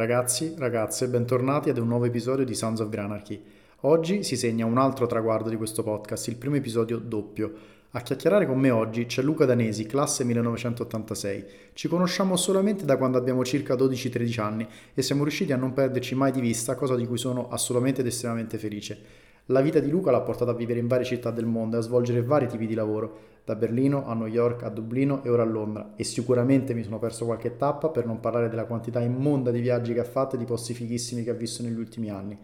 [0.00, 3.38] Ragazzi, ragazze, bentornati ad un nuovo episodio di Sons of Granarchy.
[3.80, 7.52] Oggi si segna un altro traguardo di questo podcast, il primo episodio doppio.
[7.90, 11.44] A chiacchierare con me oggi c'è Luca Danesi, classe 1986.
[11.74, 16.14] Ci conosciamo solamente da quando abbiamo circa 12-13 anni e siamo riusciti a non perderci
[16.14, 18.98] mai di vista, cosa di cui sono assolutamente ed estremamente felice.
[19.46, 21.82] La vita di Luca l'ha portato a vivere in varie città del mondo e a
[21.82, 25.46] svolgere vari tipi di lavoro, da Berlino a New York a Dublino e ora a
[25.46, 29.60] Londra, e sicuramente mi sono perso qualche tappa per non parlare della quantità immonda di
[29.60, 32.38] viaggi che ha fatto e di posti fighissimi che ha visto negli ultimi anni.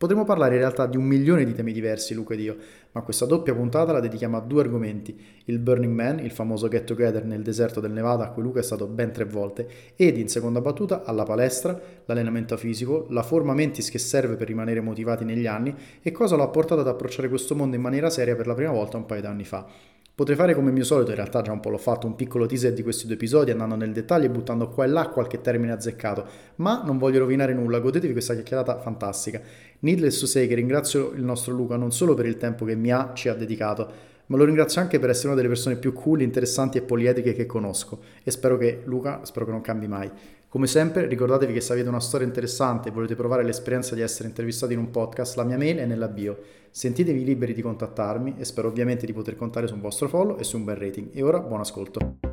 [0.00, 2.56] Potremmo parlare in realtà di un milione di temi diversi, Luca ed io,
[2.92, 5.14] ma questa doppia puntata la dedichiamo a due argomenti:
[5.44, 8.62] il Burning Man, il famoso get together nel deserto del Nevada a cui Luca è
[8.62, 13.90] stato ben tre volte, ed in seconda battuta alla palestra, l'allenamento fisico, la forma mentis
[13.90, 17.54] che serve per rimanere motivati negli anni e cosa lo ha portato ad approcciare questo
[17.54, 19.66] mondo in maniera seria per la prima volta un paio d'anni fa.
[20.14, 22.74] Potrei fare come mio solito, in realtà già un po' l'ho fatto, un piccolo teaser
[22.74, 26.26] di questi due episodi andando nel dettaglio e buttando qua e là qualche termine azzeccato,
[26.56, 29.40] ma non voglio rovinare nulla, godetevi questa chiacchierata fantastica.
[29.80, 32.92] Needless to say che ringrazio il nostro Luca non solo per il tempo che mi
[32.92, 33.90] ha, ci ha dedicato,
[34.26, 37.46] ma lo ringrazio anche per essere una delle persone più cool, interessanti e polietiche che
[37.46, 40.10] conosco e spero che Luca, spero che non cambi mai.
[40.48, 44.28] Come sempre, ricordatevi che se avete una storia interessante e volete provare l'esperienza di essere
[44.28, 46.38] intervistati in un podcast, la mia mail è nella bio.
[46.70, 50.44] Sentitevi liberi di contattarmi e spero ovviamente di poter contare su un vostro follow e
[50.44, 51.08] su un bel rating.
[51.12, 52.29] E ora buon ascolto.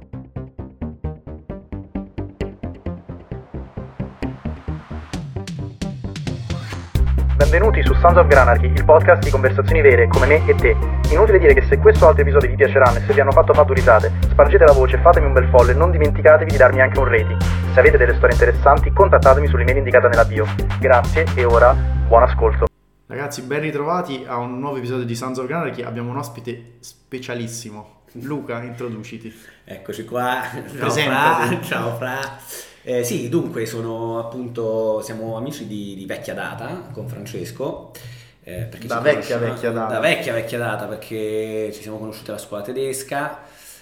[7.49, 10.75] Benvenuti su Sons of Granarchy, il podcast di conversazioni vere come me e te.
[11.11, 13.53] Inutile dire che se questo o altri episodi vi piaceranno e se vi hanno fatto
[13.53, 16.99] fatti risate, spargete la voce, fatemi un bel follow e non dimenticatevi di darmi anche
[16.99, 17.41] un rating.
[17.73, 20.45] Se avete delle storie interessanti, contattatemi sull'email indicata nella bio.
[20.77, 22.65] Grazie e ora buon ascolto.
[23.07, 25.83] Ragazzi, ben ritrovati a un nuovo episodio di Sons of Granarchy.
[25.83, 28.01] Abbiamo un ospite specialissimo.
[28.23, 29.33] Luca, introduciti.
[29.63, 30.41] Eccoci qua.
[30.77, 31.61] Ciao Fra.
[31.61, 32.19] Ciao Fra.
[32.87, 37.91] Eh, sì, dunque sono appunto, siamo amici di, di vecchia data con Francesco.
[38.41, 39.95] Eh, da vecchia vecchia data.
[39.95, 43.39] Da vecchia vecchia data perché ci siamo conosciuti alla scuola tedesca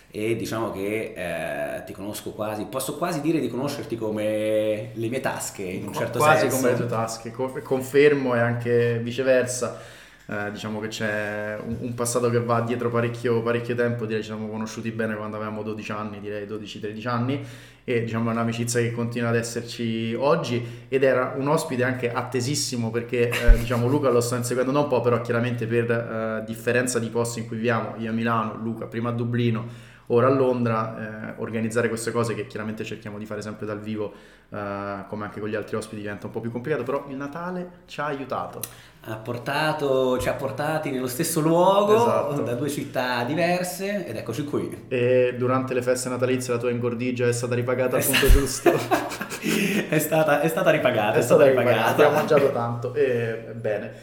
[0.09, 5.19] e diciamo che eh, ti conosco quasi, posso quasi dire di conoscerti come le mie
[5.19, 6.57] tasche in un certo quasi senso.
[6.57, 9.79] Quasi come le tue tasche, confermo e anche viceversa
[10.27, 14.29] eh, diciamo che c'è un, un, passato che va dietro parecchio, parecchio tempo, direi ci
[14.29, 17.45] siamo conosciuti bene quando avevamo 12 anni, direi 12-13 anni
[17.83, 22.89] e diciamo è un'amicizia che continua ad esserci oggi ed era un ospite anche attesissimo
[22.89, 26.97] perché eh, diciamo Luca lo sto inseguendo da un po' però chiaramente per eh, differenza
[26.97, 31.31] di posti in cui viviamo, io a Milano, Luca prima a Dublino ora a Londra,
[31.31, 34.13] eh, organizzare queste cose che chiaramente cerchiamo di fare sempre dal vivo,
[34.49, 37.69] eh, come anche con gli altri ospiti diventa un po' più complicato, però il Natale
[37.85, 38.61] ci ha aiutato.
[39.07, 42.41] Ha portato, ci ha portati nello stesso luogo, esatto.
[42.41, 44.85] da due città diverse, ed eccoci qui.
[44.88, 48.71] E durante le feste natalizie la tua ingordigia è stata ripagata al punto giusto?
[49.89, 51.69] è, stata, è stata ripagata, è, è stata, stata ripagata.
[51.69, 51.91] ripagata.
[51.91, 53.93] Abbiamo mangiato tanto, e bene.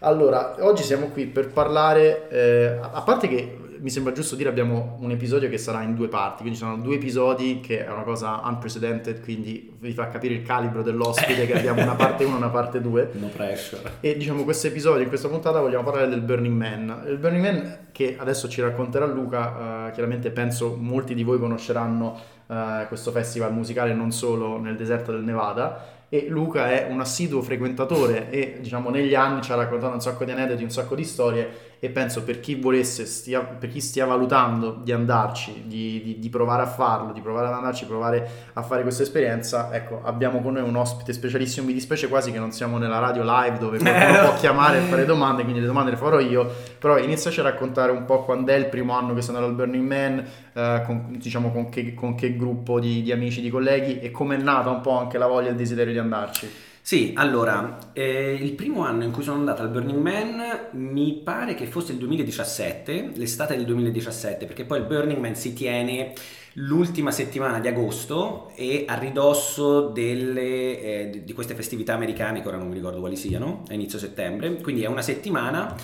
[0.00, 4.98] Allora, oggi siamo qui per parlare, eh, a parte che mi sembra giusto dire abbiamo
[5.00, 8.02] un episodio che sarà in due parti, quindi ci sono due episodi che è una
[8.02, 12.36] cosa unprecedented, quindi vi fa capire il calibro dell'ospite che abbiamo una parte 1 e
[12.36, 13.10] una parte 2.
[13.20, 13.92] No pressure.
[14.00, 17.04] E diciamo questo episodio, in questa puntata vogliamo parlare del Burning Man.
[17.06, 22.18] Il Burning Man che adesso ci racconterà Luca, uh, chiaramente penso molti di voi conosceranno
[22.46, 27.40] uh, questo festival musicale non solo nel deserto del Nevada e Luca è un assiduo
[27.40, 31.04] frequentatore e diciamo negli anni ci ha raccontato un sacco di aneddoti, un sacco di
[31.04, 36.18] storie e penso per chi volesse, stia, per chi stia valutando di andarci, di, di,
[36.18, 40.42] di, provare a farlo, di provare ad andarci, provare a fare questa esperienza, ecco, abbiamo
[40.42, 43.78] con noi un ospite specialissimo, mi dispiace quasi che non siamo nella radio live dove
[43.80, 46.46] qualcuno può chiamare e fare domande, quindi le domande le farò io,
[46.78, 49.56] però iniziaci a raccontare un po' quando è il primo anno che sei andato al
[49.56, 54.00] Burning Man, eh, con, diciamo con che, con che gruppo di, di amici, di colleghi
[54.00, 56.68] e come è nata un po' anche la voglia e il desiderio di andarci.
[56.82, 61.54] Sì, allora, eh, il primo anno in cui sono andato al Burning Man mi pare
[61.54, 66.12] che fosse il 2017, l'estate del 2017, perché poi il Burning Man si tiene
[66.54, 70.80] l'ultima settimana di agosto e a ridosso delle,
[71.12, 74.56] eh, di queste festività americane, che ora non mi ricordo quali siano, a inizio settembre,
[74.56, 75.76] quindi è una settimana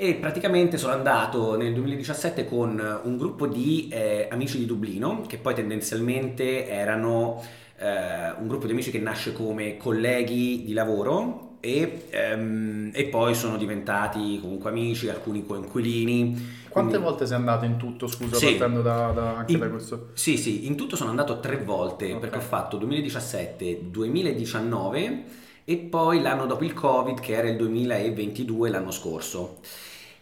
[0.00, 5.38] e praticamente sono andato nel 2017 con un gruppo di eh, amici di Dublino, che
[5.38, 7.42] poi tendenzialmente erano
[7.78, 13.34] eh, un gruppo di amici che nasce come colleghi di lavoro e, ehm, e, poi
[13.34, 16.56] sono diventati comunque amici, alcuni coinquilini.
[16.68, 17.08] Quante quindi...
[17.08, 18.50] volte sei andato in tutto, scusa, sì.
[18.54, 20.08] partendo da, da, anche in, da questo?
[20.12, 22.18] Sì, sì, in tutto sono andato tre volte okay.
[22.18, 25.24] perché ho fatto 2017, 2019
[25.64, 29.58] e poi l'anno dopo il Covid che era il 2022, l'anno scorso.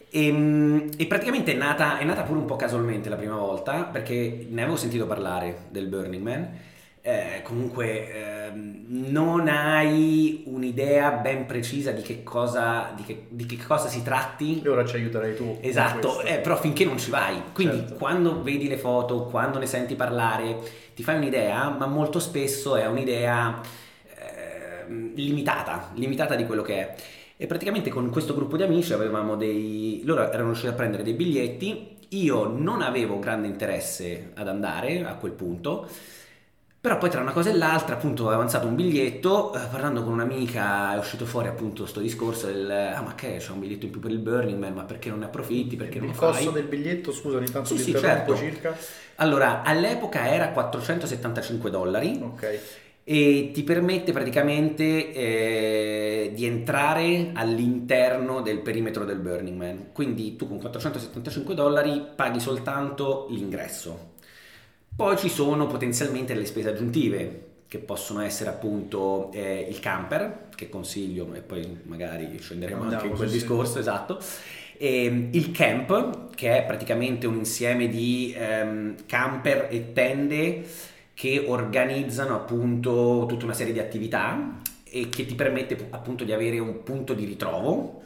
[0.08, 3.82] E, ehm, e, praticamente è nata, è nata, pure un po' casualmente la prima volta
[3.82, 6.48] perché ne avevo sentito parlare del Burning Man
[7.06, 13.58] eh, comunque ehm, non hai un'idea ben precisa di che cosa, di che, di che
[13.64, 14.60] cosa si tratti.
[14.60, 15.56] E ora ci aiuterai tu.
[15.60, 17.40] Esatto, eh, però finché non ci vai.
[17.52, 17.94] Quindi Certo.
[17.94, 20.58] quando vedi le foto, quando ne senti parlare,
[20.96, 23.60] ti fai un'idea, ma molto spesso è un'idea
[24.88, 26.94] ehm, limitata, limitata di quello che è.
[27.36, 30.02] E praticamente con questo gruppo di amici avevamo dei...
[30.04, 35.14] loro erano riusciti a prendere dei biglietti, io non avevo grande interesse ad andare a
[35.14, 35.88] quel punto,
[36.86, 40.12] però poi tra una cosa e l'altra appunto ho avanzato un biglietto, eh, parlando con
[40.12, 43.90] un'amica è uscito fuori appunto sto discorso del ah ma che c'è un biglietto in
[43.90, 46.32] più per il Burning Man, ma perché non ne approfitti, perché non Il lo fai?
[46.34, 48.36] costo del biglietto, scusa, ogni tanto Sì, ti sì, certo.
[48.36, 48.76] circa.
[49.16, 52.60] Allora, all'epoca era 475 dollari Ok.
[53.02, 59.86] e ti permette praticamente eh, di entrare all'interno del perimetro del Burning Man.
[59.92, 64.14] Quindi tu con 475 dollari paghi soltanto l'ingresso.
[64.96, 70.70] Poi ci sono potenzialmente le spese aggiuntive che possono essere appunto eh, il camper, che
[70.70, 73.40] consiglio e poi magari scenderemo Andiamo, anche in quel sì, sì.
[73.40, 74.18] discorso, esatto.
[74.78, 80.64] E, il camp, che è praticamente un insieme di ehm, camper e tende
[81.12, 86.58] che organizzano appunto tutta una serie di attività e che ti permette appunto di avere
[86.58, 88.02] un punto di ritrovo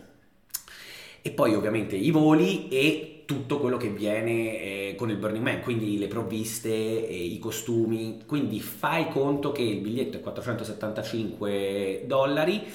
[1.23, 5.61] e poi ovviamente i voli e tutto quello che viene eh, con il Burning Man,
[5.61, 12.67] quindi le provviste, e i costumi, quindi fai conto che il biglietto è 475 dollari,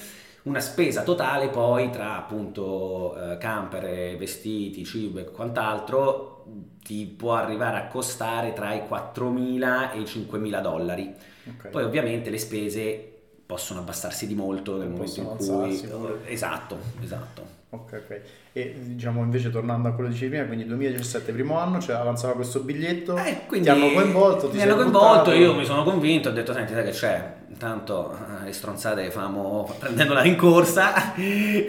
[0.44, 6.46] una spesa totale poi tra appunto eh, camper, vestiti, cibo e quant'altro
[6.82, 11.14] ti può arrivare a costare tra i 4.000 e i 5.000 dollari.
[11.50, 11.68] ok.
[11.68, 13.12] Poi ovviamente le spese
[13.44, 15.36] possono abbassarsi di molto nel momento in cui...
[15.36, 15.90] alzarsi.
[16.24, 17.56] Esatto, esatto.
[17.82, 18.20] Ok, ok.
[18.52, 22.34] E diciamo invece tornando a quello che dicevi prima, quindi 2017 primo anno, cioè avanzava
[22.34, 25.32] questo biglietto, Eh, quindi ti hanno coinvolto, ti mi hanno coinvolto, buttato.
[25.32, 29.10] io mi sono convinto, ho detto senti sai che c'è, intanto eh, le stronzate le
[29.10, 31.12] famo prendendola in corsa,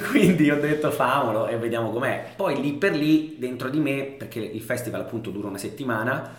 [0.10, 2.34] quindi ho detto famolo e vediamo com'è.
[2.36, 6.32] Poi lì per lì dentro di me, perché il festival appunto dura una settimana,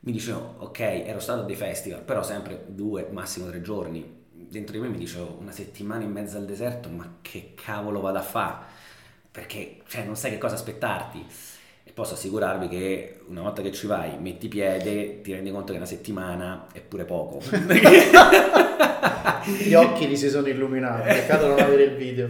[0.00, 4.20] mi dicevo ok, ero stato a dei festival, però sempre due, massimo tre giorni.
[4.34, 8.18] Dentro di me mi dicevo una settimana in mezzo al deserto, ma che cavolo vado
[8.18, 8.71] a fare?
[9.32, 11.24] Perché cioè, non sai che cosa aspettarti.
[11.84, 15.78] E posso assicurarvi che una volta che ci vai, metti piede, ti rendi conto che
[15.78, 17.40] una settimana è pure poco.
[19.44, 22.28] Gli occhi gli si sono illuminati, peccato non avere il video.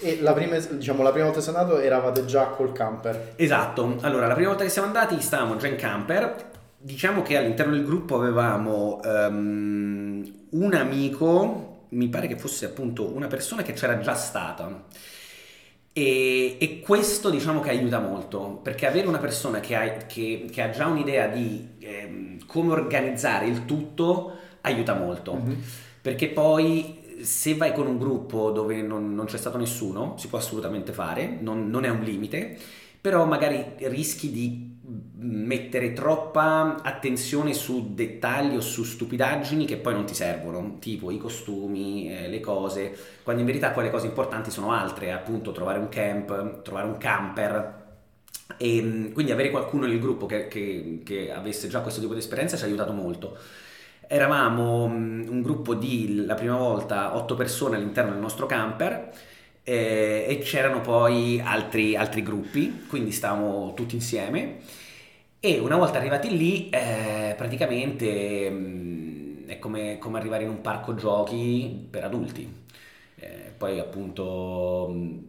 [0.00, 3.34] E la prima, diciamo, la prima volta che sei andato eravate già col camper.
[3.36, 7.74] Esatto, allora la prima volta che siamo andati stavamo già in camper, diciamo che all'interno
[7.74, 13.98] del gruppo avevamo ehm, un amico, mi pare che fosse appunto una persona che c'era
[13.98, 14.84] già stata.
[15.94, 20.62] E, e questo diciamo che aiuta molto, perché avere una persona che ha, che- che
[20.62, 25.34] ha già un'idea di ehm, come organizzare il tutto aiuta molto.
[25.34, 25.62] Mhm.
[26.00, 30.38] Perché poi se vai con un gruppo dove non, non c'è stato nessuno, si può
[30.38, 32.56] assolutamente fare, non, non è un limite,
[33.00, 34.71] però magari rischi di
[35.22, 41.18] mettere troppa attenzione su dettagli o su stupidaggini che poi non ti servono, tipo i
[41.18, 45.78] costumi, eh, le cose, quando in verità poi le cose importanti sono altre, appunto trovare
[45.78, 47.80] un camp, trovare un camper.
[48.58, 52.18] E mh, quindi avere qualcuno nel gruppo che, che- che avesse già questo tipo di
[52.20, 53.36] esperienza ci ha aiutato molto.
[54.06, 59.10] Eravamo mh, un gruppo di, la prima volta, otto persone all'interno del nostro camper
[59.62, 64.58] eh, e c'erano poi altri, altri gruppi, quindi stavamo tutti insieme
[65.44, 70.94] e una volta arrivati lì eh, praticamente mh, è come, come arrivare in un parco
[70.94, 72.60] giochi per adulti.
[73.16, 75.24] Eh, poi appunto mh,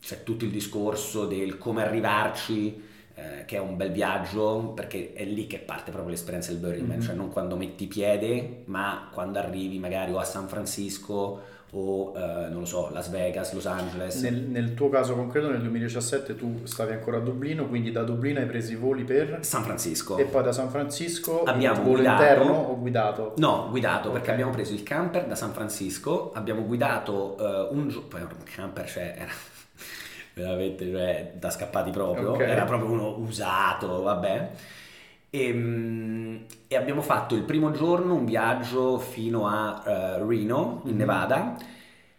[0.00, 2.80] c'è tutto il discorso del come arrivarci,
[3.14, 6.86] eh, che è un bel viaggio, perché è lì che parte proprio l'esperienza del Burning
[6.88, 7.02] Man, Mhm.
[7.02, 11.40] cioè non quando metti piede, ma quando arrivi magari o a San Francisco
[11.72, 14.20] o eh, non lo so, Las Vegas, Los Angeles.
[14.22, 18.40] Nel, nel tuo caso concreto, nel 2017 tu stavi ancora a Dublino, quindi da Dublino
[18.40, 19.38] hai preso i voli per...
[19.42, 20.16] San Francisco.
[20.18, 23.34] E poi da San Francisco Abbiamo volo guidato- interno o guidato?
[23.36, 24.32] No, guidato perché Ok.
[24.32, 28.88] abbiamo preso il camper da San Francisco, abbiamo guidato eh, un giorno, poi un camper
[28.90, 29.30] cioè, era
[30.34, 32.40] veramente cioè, da scappati proprio, Ok.
[32.40, 34.50] era proprio uno usato, vabbè.
[35.30, 36.36] E, mm,
[36.72, 40.96] e abbiamo fatto il primo giorno un viaggio fino a eh, Reno, in Mhm.
[40.96, 41.56] Nevada.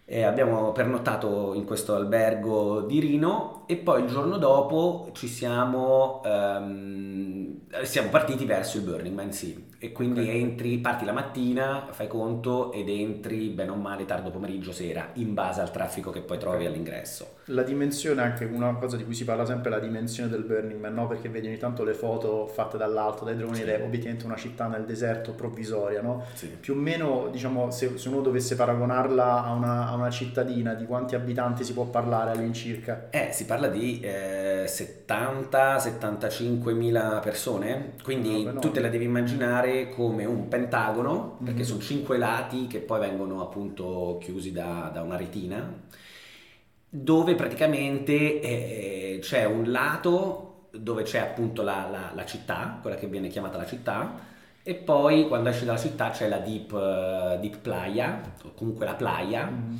[0.03, 6.21] E abbiamo pernottato in questo albergo di Reno e poi il giorno dopo ci siamo,
[6.25, 9.70] ehm, siamo partiti verso il Burning Man, sì.
[9.83, 10.27] E quindi Ok.
[10.27, 15.33] entri, parti la mattina, fai conto ed entri bene o male tardo pomeriggio, sera, in
[15.33, 16.69] base al traffico che poi trovi Ok.
[16.71, 17.37] all'ingresso.
[17.45, 20.79] La dimensione, anche una cosa di cui si parla sempre, è la dimensione del Burning
[20.79, 21.07] Man, no?
[21.07, 23.63] Perché vedi ogni tanto le foto fatte dall'alto, dai droni, Sì.
[23.63, 26.25] ed è obiettivamente una città nel deserto provvisoria, no?
[26.33, 26.45] Sì.
[26.59, 30.85] Più o meno, diciamo, se, se uno dovesse paragonarla a una, a una cittadina, di
[30.85, 33.07] quanti abitanti si può parlare all'incirca?
[33.09, 38.59] Eh, si parla di eh, 70-75 mila persone, quindi beh, no.
[38.59, 41.65] tu te la devi immaginare come un pentagono, perché Mhm.
[41.67, 45.59] sono cinque lati che poi vengono appunto chiusi da, da una retina,
[46.93, 53.07] dove praticamente eh, c'è un lato dove c'è appunto la, la- la città, quella che
[53.07, 54.29] viene chiamata la città,
[54.63, 58.93] e poi quando esci dalla città c'è la Deep, eh, Deep Playa, o comunque la
[58.93, 59.75] playa, Mm.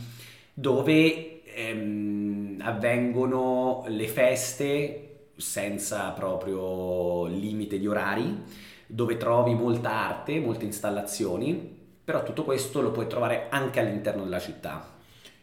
[0.54, 5.08] dove ehm, avvengono le feste
[5.38, 8.44] senza proprio limite di orari,
[8.92, 14.40] dove trovi molta arte, molte installazioni, però tutto questo lo puoi trovare anche all'interno della
[14.40, 14.98] città.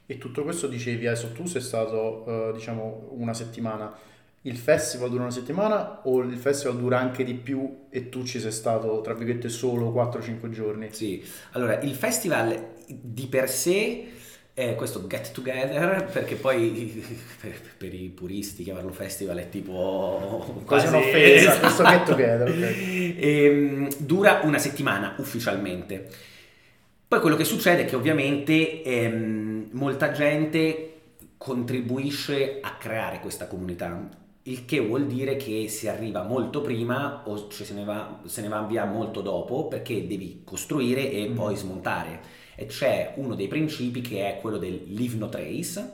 [0.04, 3.94] E tutto questo dicevi, adesso tu sei stato, eh, diciamo, una settimana.
[4.42, 8.38] Il festival dura una settimana o il festival dura anche di più e tu ci
[8.38, 10.88] sei stato, tra virgolette, solo 4-5 giorni?
[10.92, 14.08] Sì, allora il festival di per sé
[14.58, 17.04] è questo get together, perché poi
[17.40, 21.60] per, per i puristi chiamarlo festival è tipo Quasi un'offesa, esatto.
[21.60, 23.14] questo get together, ok.
[23.18, 26.08] Ehm, dura una settimana ufficialmente.
[27.08, 30.92] Poi quello che succede è che ovviamente ehm, molta gente
[31.38, 34.08] contribuisce a creare questa comunità,
[34.42, 38.40] il che vuol dire che si arriva molto prima o ci se ne va, se
[38.42, 41.34] ne va via molto dopo perché devi costruire e Mm.
[41.34, 42.20] poi smontare.
[42.60, 45.92] E c'è uno dei principi che è quello del leave no trace,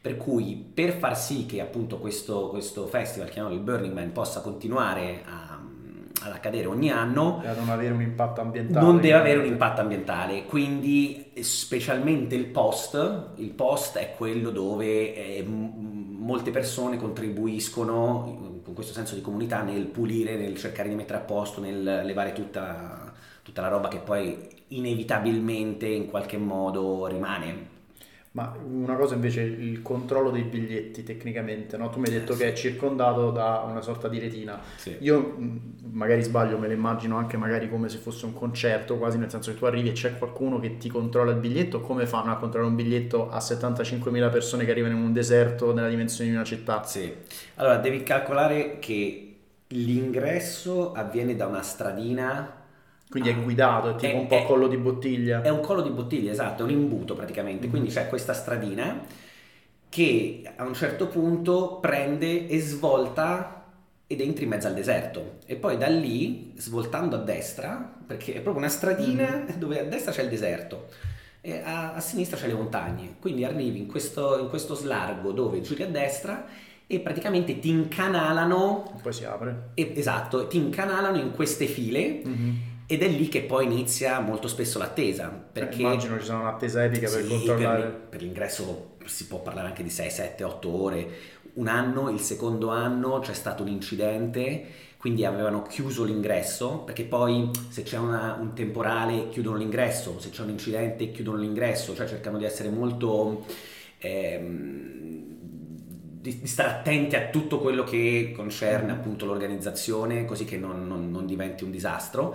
[0.00, 4.40] per cui per far sì che appunto questo, questo festival chiamato il Burning Man possa
[4.40, 5.60] continuare a-
[6.22, 8.84] ad accadere ogni anno, Per non avere un impatto ambientale.
[8.84, 15.14] non deve avere un impatto ambientale, quindi specialmente il post, il post è quello dove
[15.14, 21.18] eh, molte persone contribuiscono con questo senso di comunità nel pulire, nel cercare di mettere
[21.18, 27.74] a posto, nel levare tutta, tutta la roba che poi inevitabilmente in qualche modo rimane.
[28.36, 31.88] Ma una cosa invece, il controllo dei biglietti tecnicamente, no?
[31.88, 32.50] Tu mi hai detto Eh, che sì.
[32.50, 34.60] è circondato da una sorta di retina.
[34.76, 34.94] Sì.
[35.00, 35.36] Io
[35.90, 39.52] magari sbaglio, me lo immagino anche magari come se fosse un concerto, quasi nel senso
[39.52, 42.68] che tu arrivi e c'è qualcuno che ti controlla il biglietto, come fanno a controllare
[42.70, 46.84] un biglietto a 75.000 persone che arrivano in un deserto nella dimensione di una città?
[46.84, 47.10] Sì.
[47.54, 49.36] Allora, devi calcolare che
[49.68, 52.64] l'ingresso avviene da una stradina
[53.08, 55.40] Quindi è guidato, è tipo È- un po' è- collo di bottiglia.
[55.42, 57.68] È un collo di bottiglia, esatto, è un imbuto praticamente.
[57.68, 59.00] Quindi c'è questa stradina
[59.88, 63.52] che a un certo punto prende e svolta
[64.06, 65.38] ed entri in mezzo al deserto.
[65.46, 70.12] E poi da lì, svoltando a destra, perché è proprio una stradina dove a destra
[70.12, 70.88] c'è il deserto
[71.40, 73.14] e a, a sinistra c'è le montagne.
[73.20, 76.44] Quindi arrivi in questo, in questo slargo dove giri a destra
[76.88, 79.68] e praticamente ti incanalano, E poi si apre.
[79.74, 82.20] e- esatto, ti incanalano in queste file.
[82.24, 82.74] Mhm.
[82.88, 86.84] Ed è lì che poi inizia molto spesso l'attesa, Eh, perché Immagino ci sarà un'attesa
[86.84, 87.82] epica per sì, controllare.
[87.82, 91.08] per, per l'ingresso si può parlare anche di 6, 7, 8 ore.
[91.54, 94.64] Un anno, il secondo anno c'è stato un incidente,
[94.98, 100.42] quindi avevano chiuso l'ingresso, perché poi se c'è una- un temporale chiudono l'ingresso, se c'è
[100.42, 103.44] un incidente chiudono l'ingresso, cioè cercano di essere molto...
[103.98, 105.24] ehm,
[106.20, 111.10] di, di stare attenti a tutto quello che concerne appunto l'organizzazione, così che non- non-
[111.10, 112.34] non diventi un disastro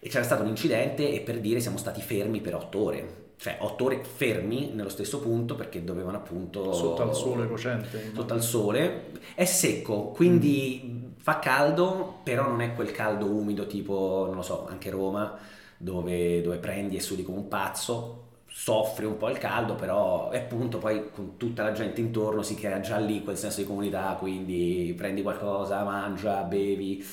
[0.00, 3.58] e c'era stato un incidente e per dire siamo stati fermi per otto ore, cioè
[3.60, 6.72] otto ore fermi nello stesso punto perché dovevano appunto...
[6.72, 8.10] Sotto al sole cocente.
[8.14, 14.24] Sotto al sole, è secco, quindi fa caldo, però non è quel caldo umido tipo,
[14.26, 15.38] non lo so, anche Roma,
[15.76, 20.38] dove, dove prendi e sudi come un pazzo, soffri un po' il caldo, però e
[20.38, 24.16] appunto poi con tutta la gente intorno si crea già lì quel senso di comunità,
[24.18, 27.04] quindi prendi qualcosa, mangia, bevi.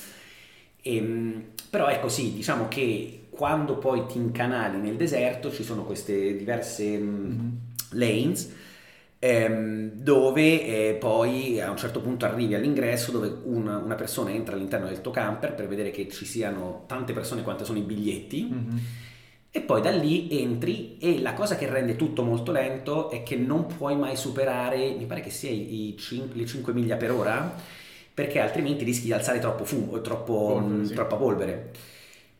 [0.82, 6.36] Ehm, però è così, diciamo che quando poi ti incanali nel deserto ci sono queste
[6.36, 7.58] diverse mm, Mhm.
[7.90, 8.52] lanes
[9.20, 14.54] ehm, dove eh, poi a un certo punto arrivi all'ingresso dove una, una persona entra
[14.54, 18.48] all'interno del tuo camper per vedere che ci siano tante persone quante sono i biglietti
[18.50, 18.78] Mhm.
[19.50, 23.34] e poi da lì entri e la cosa che rende tutto molto lento è che
[23.36, 27.10] non puoi mai superare, mi pare che sia i, i cin- le 5 miglia per
[27.10, 27.56] ora,
[28.18, 30.94] perché altrimenti rischi di alzare troppo fumo, troppo, Polvere, sì.
[30.94, 31.70] troppa polvere.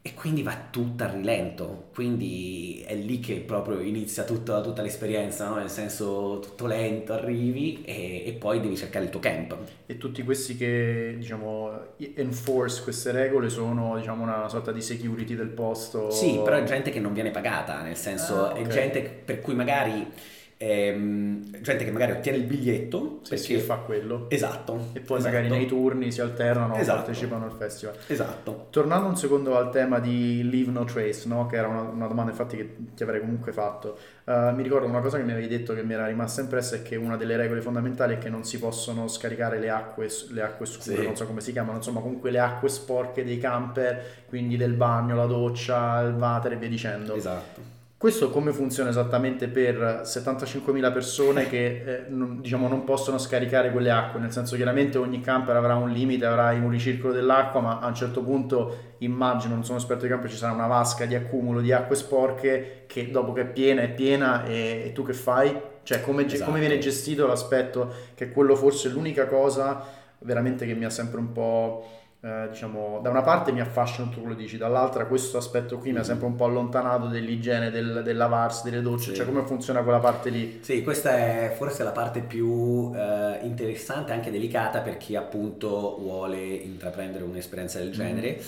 [0.03, 5.47] e quindi va tutta a rilento, quindi è lì che proprio inizia tutta, tutta l'esperienza,
[5.47, 5.55] no?
[5.55, 9.57] nel senso tutto lento, arrivi e, e, poi devi cercare il tuo camp.
[9.87, 15.51] E tutti questi che diciamo enforce queste regole sono diciamo una sorta di security del
[15.51, 16.11] posto?
[16.11, 18.65] Sì, però è gente che non viene pagata, nel senso ah, okay.
[18.65, 20.11] è gente per cui magari
[20.59, 25.35] ehm, gente che magari ottiene il biglietto sì, perché fa quello esatto e poi esatto.
[25.35, 26.99] magari nei turni si alternano esatto.
[26.99, 31.47] partecipano al festival esatto tornando un secondo al tema di Leave No Trace no?
[31.47, 35.01] che era una, una, domanda infatti che ti avrei comunque fatto uh, mi ricordo una
[35.01, 37.61] cosa che mi avevi detto che mi era rimasta impressa è che una delle regole
[37.61, 41.05] fondamentali è che non si possono scaricare le acque, le acque scure sì.
[41.05, 45.15] non so come si chiamano insomma comunque le acque sporche dei camper quindi del bagno
[45.15, 51.49] la doccia il water e via dicendo esatto questo come funziona esattamente per 75.000 persone
[51.49, 54.21] che eh, non, diciamo, non possono scaricare quelle acque?
[54.21, 57.97] Nel senso chiaramente ogni camper avrà un limite, avrà un ricircolo dell'acqua, ma a un
[57.97, 61.73] certo punto immagino, non sono esperto di camper, ci sarà una vasca di accumulo di
[61.73, 65.61] acque sporche che dopo che è piena è piena e, e tu che fai?
[65.83, 66.45] Cioè come, esatto.
[66.45, 69.85] come viene gestito l'aspetto che quello forse è l'unica cosa
[70.21, 71.85] veramente che mi ha sempre un po'
[72.21, 75.93] Eh, diciamo, da una parte mi affascina tutto quello che dici, dall'altra questo aspetto qui
[75.93, 76.05] mi ha mm.
[76.05, 79.15] sempre un po' allontanato dell'igiene, del, del lavarsi, delle docce, sì.
[79.15, 80.59] cioè come funziona quella parte lì?
[80.61, 86.41] Sì, questa è forse la parte più eh, interessante, anche delicata per chi appunto vuole
[86.41, 87.93] intraprendere un'esperienza del mm.
[87.93, 88.47] genere, mm.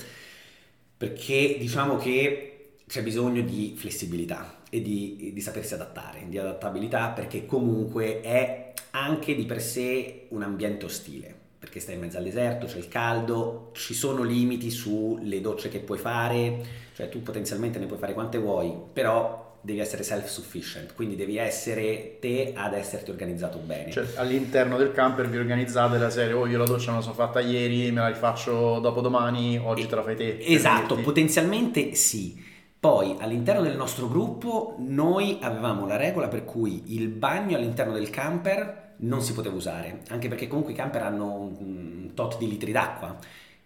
[0.97, 7.47] perché diciamo che c'è bisogno di flessibilità e di, di sapersi adattare, di adattabilità, perché
[7.47, 12.65] comunque è anche di per sé un ambiente ostile perché stai in mezzo al deserto,
[12.65, 16.63] c'è il caldo, ci sono limiti sulle docce che puoi fare,
[16.95, 22.17] cioè tu potenzialmente ne puoi fare quante vuoi, però devi essere self-sufficient, quindi devi essere
[22.19, 23.91] te ad esserti organizzato bene.
[23.91, 27.15] Cioè all'interno del camper vi organizzate la serie, oh io la doccia me la sono
[27.15, 30.39] fatta ieri, me la rifaccio dopo domani, oggi e, te la fai te.
[30.41, 32.49] Esatto, potenzialmente sì.
[32.81, 38.09] Poi all'interno del nostro gruppo noi avevamo la regola per cui il bagno all'interno del
[38.09, 42.73] camper non si poteva usare, anche perché comunque i camper hanno un tot di litri
[42.73, 43.19] d'acqua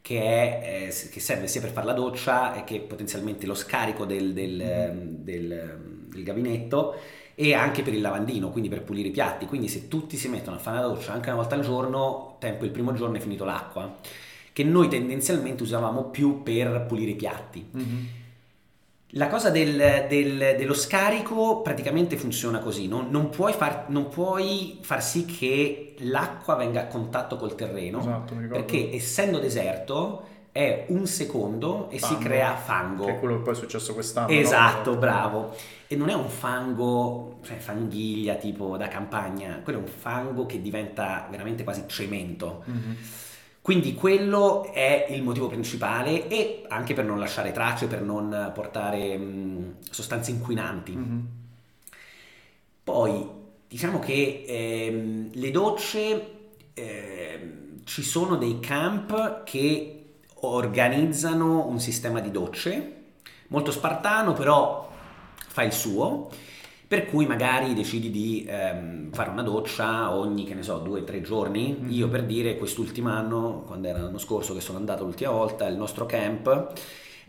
[0.05, 4.35] che, è, eh, che serve sia per fare la doccia che potenzialmente lo scarico del,
[4.35, 5.15] del, mm-hmm.
[5.25, 6.95] del, del, gabinetto
[7.35, 9.47] e anche per il lavandino, quindi per pulire i piatti.
[9.47, 12.67] Quindi se tutti si mettono a fare la doccia anche una volta al giorno, tempo
[12.67, 13.97] il primo giorno è finito l'acqua,
[14.53, 17.67] che noi tendenzialmente usavamo più per pulire i piatti.
[17.75, 18.05] Mm-hmm.
[19.17, 24.79] La cosa del, del, dello scarico praticamente funziona così, non, non, puoi far, non, puoi
[24.81, 31.07] far, sì che l'acqua venga a contatto col terreno, esatto, perché essendo deserto è un
[31.07, 33.05] secondo e fango, si crea fango.
[33.05, 34.29] Che è quello che poi è successo quest'anno.
[34.29, 34.99] Esatto, no?
[34.99, 35.55] bravo.
[35.87, 40.61] E non è un fango, cioè fanghiglia tipo da campagna, quello è un fango che
[40.61, 42.65] diventa veramente quasi cemento.
[42.69, 42.95] Mm-hmm
[43.65, 49.17] quindi quello è il motivo principale e anche per non lasciare tracce, per non portare
[49.17, 50.93] mh, sostanze inquinanti.
[50.95, 51.19] Mm-hmm.
[52.85, 53.27] Poi
[53.67, 56.27] diciamo che ehm, le docce,
[56.75, 60.05] ehm, ci sono dei camp che
[60.41, 62.97] organizzano un sistema di docce,
[63.47, 64.93] molto spartano però
[65.49, 66.29] fa il suo
[66.95, 71.05] per cui magari decidi di ehm, fare una doccia ogni, che ne so, due o
[71.05, 71.77] tre giorni.
[71.77, 71.91] Mm-hmm.
[71.91, 75.77] Io per dire, quest'ultimo anno, quando era l'anno scorso che sono andato l'ultima volta, il
[75.77, 76.73] nostro camp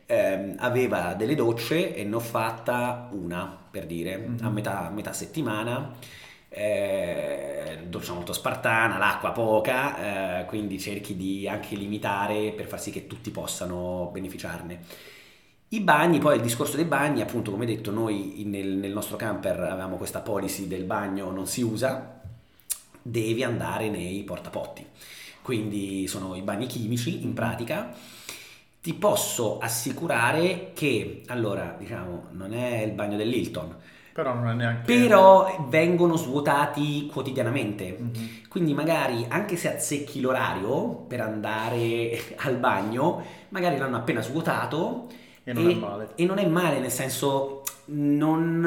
[0.06, 4.45] ehm, aveva delle docce e ne ho fatta una, per dire, mm-hmm.
[4.45, 5.93] a metà, metà settimana.
[6.47, 12.91] Eh, doccia molto spartana, l'acqua poca, eh, quindi cerchi di anche limitare per far sì
[12.91, 14.80] che tutti possano beneficiarne.
[15.69, 19.60] I bagni, poi il discorso dei bagni, appunto come detto noi nel, nel, nostro camper
[19.60, 22.21] avevamo questa policy del bagno non si usa,
[23.01, 24.86] devi andare nei portapotti,
[25.41, 27.91] quindi sono i bagni chimici in pratica.
[28.80, 33.75] Ti posso assicurare che, allora, diciamo, non è il bagno dell'Hilton,
[34.13, 34.95] però non è neanche...
[34.95, 37.97] Però vengono svuotati quotidianamente.
[37.99, 38.28] Mm-hmm.
[38.47, 45.08] Quindi magari anche se azzecchi l'orario per andare al bagno, magari l'hanno appena svuotato
[45.45, 46.10] e non e, è male.
[46.15, 48.60] E non è male, nel senso, non,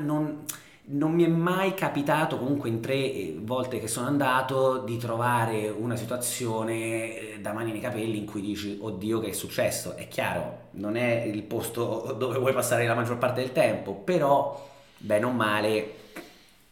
[0.00, 0.44] non,
[0.86, 5.94] non mi è mai capitato, comunque in tre volte che sono andato, di trovare una
[5.94, 9.94] situazione eh, da mani nei capelli in cui dici, oddio che è successo.
[9.96, 14.68] È chiaro, non è il posto dove vuoi passare la maggior parte del tempo, però,
[14.98, 15.94] bene o male,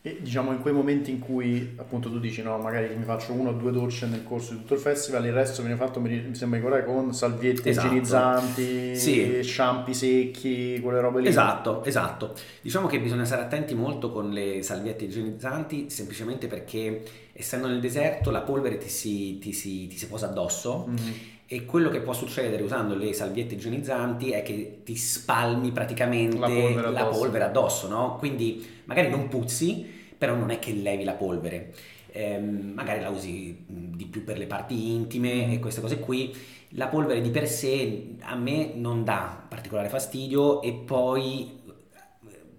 [0.05, 3.51] e diciamo in quei momenti in cui appunto tu dici no, magari mi faccio una
[3.51, 6.59] o due docce nel corso di tutto il festival, il resto viene fatto, mi, sembra
[6.59, 7.87] ricordare, con salviette esatto.
[7.87, 9.41] igienizzanti, sì.
[9.45, 11.29] shampoo secchi, quelle robe lì.
[11.29, 12.35] Esatto, esatto.
[12.61, 18.33] Diciamo che bisogna stare attenti molto con le salviette igienizzanti, semplicemente perché essendo nel deserto
[18.33, 20.89] la polvere ti si, ti si, ti si posa addosso.
[20.89, 26.39] Mm-hmm e quello che può succedere usando le salviette igienizzanti è che ti spalmi praticamente
[26.39, 28.17] la polvere addosso, la polvere addosso no?
[28.17, 29.87] Quindi magari non puzzi,
[30.17, 31.75] però non è che levi la polvere.
[32.11, 36.35] Eh, magari la usi di più per le parti intime e queste cose qui.
[36.71, 41.61] La polvere di per sé a me non dà particolare fastidio e poi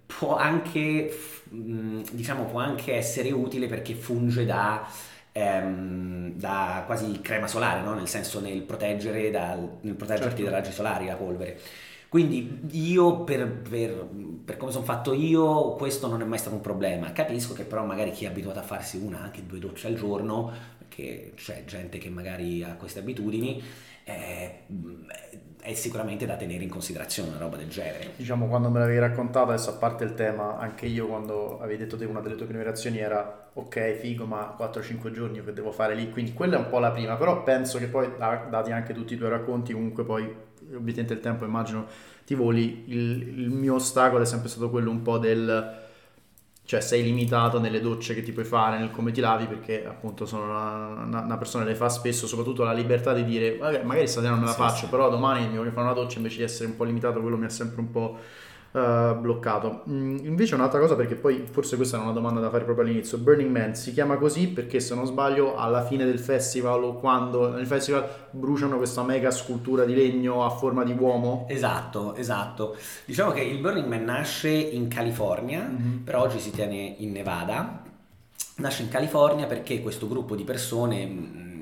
[0.05, 1.11] può anche,
[1.49, 4.87] diciamo, può anche essere utile perché funge da
[5.33, 7.93] ehm, da quasi crema solare, no?
[7.93, 10.43] nel senso nel, proteggere dal, nel proteggerti certo.
[10.43, 11.59] dai raggi solari la polvere.
[12.07, 14.07] Quindi io, per, per,
[14.45, 17.11] per come sono fatto io, questo non è mai stato un problema.
[17.11, 20.51] Capisco che però magari chi è abituato a farsi una, anche due docce al giorno,
[20.77, 23.59] perché c'è gente che magari ha queste abitudini,
[24.03, 24.59] eh,
[25.63, 28.11] è sicuramente da tenere in considerazione una roba del genere.
[28.17, 31.95] Diciamo, quando me l'avevi raccontato, adesso a parte il tema, anche io quando avevi detto
[31.95, 35.95] te una delle tue prime reazioni era ok, figo, ma 4-5 giorni che devo fare
[35.95, 39.13] lì, quindi quella è un po' la prima, però penso che poi, dati anche tutti
[39.13, 40.29] i tuoi racconti, comunque poi,
[40.75, 41.85] ovviamente il tempo immagino
[42.25, 45.81] ti voli, il, il mio ostacolo è sempre stato quello un po' del
[46.65, 50.25] cioè sei limitato nelle docce che ti puoi fare, nel come ti lavi, perché appunto
[50.25, 54.07] sono una, una, una persona che le fa spesso, soprattutto la libertà di dire, magari
[54.07, 54.87] stasera non me la sì, faccio, sì.
[54.87, 57.45] però domani mi voglio fare una doccia invece di essere un po' limitato, quello mi
[57.45, 58.17] ha sempre un po'
[58.73, 59.83] uh, bloccato.
[59.89, 63.17] Mm, invece un'altra cosa, perché poi forse questa è una domanda da fare proprio all'inizio,
[63.17, 67.49] Burning Man si chiama così perché se non sbaglio alla fine del festival o quando
[67.49, 71.45] nel festival bruciano questa mega scultura di legno a forma di uomo?
[71.49, 72.75] Esatto, esatto.
[73.05, 75.97] Diciamo che il Burning Man nasce in California, mm-hmm.
[76.03, 77.81] però oggi si tiene in Nevada.
[78.55, 81.52] Nasce in California perché questo gruppo di persone, mm,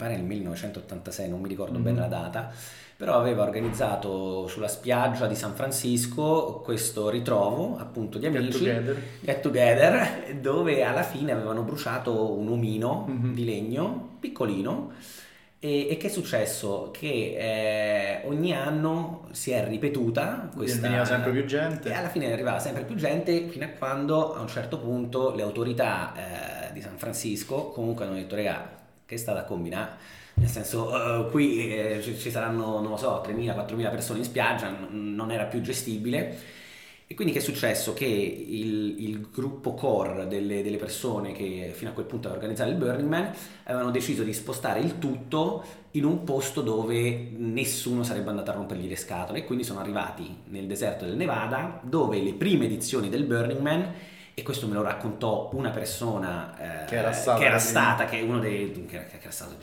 [0.00, 1.82] pare nel 1986, non mi ricordo mm-hmm.
[1.82, 2.50] bene la data,
[2.96, 9.02] però aveva organizzato sulla spiaggia di San Francisco questo ritrovo appunto di amici get together,
[9.20, 13.32] get together dove alla fine avevano bruciato un omino mm-hmm.
[13.32, 14.92] di legno piccolino
[15.62, 16.90] e, e, che è successo?
[16.90, 20.80] Che eh, ogni anno si è ripetuta questa...
[20.80, 21.90] Veniva sempre più gente.
[21.90, 25.42] E alla fine arrivava sempre più gente fino a quando a un certo punto le
[25.42, 28.79] autorità eh, di San Francisco comunque hanno detto, regà,
[29.10, 30.18] che è stata a combinare?
[30.34, 35.14] nel senso uh, qui eh, ci, saranno, non lo so, 3.000-4.000 persone in spiaggia, n-
[35.14, 36.38] non era più gestibile.
[37.06, 37.92] E quindi che è successo?
[37.92, 42.70] Che il, il gruppo core delle, delle, persone che fino a quel punto avevano organizzato
[42.70, 43.32] il Burning Man
[43.64, 48.88] avevano deciso di spostare il tutto in un posto dove nessuno sarebbe andato a rompergli
[48.88, 53.24] le scatole e quindi sono arrivati nel deserto del Nevada dove le prime edizioni del
[53.24, 53.92] Burning Man
[54.40, 58.20] e questo me lo raccontò una persona eh, che era stata, che, era stata, che
[58.20, 59.54] è uno dei che, che era stato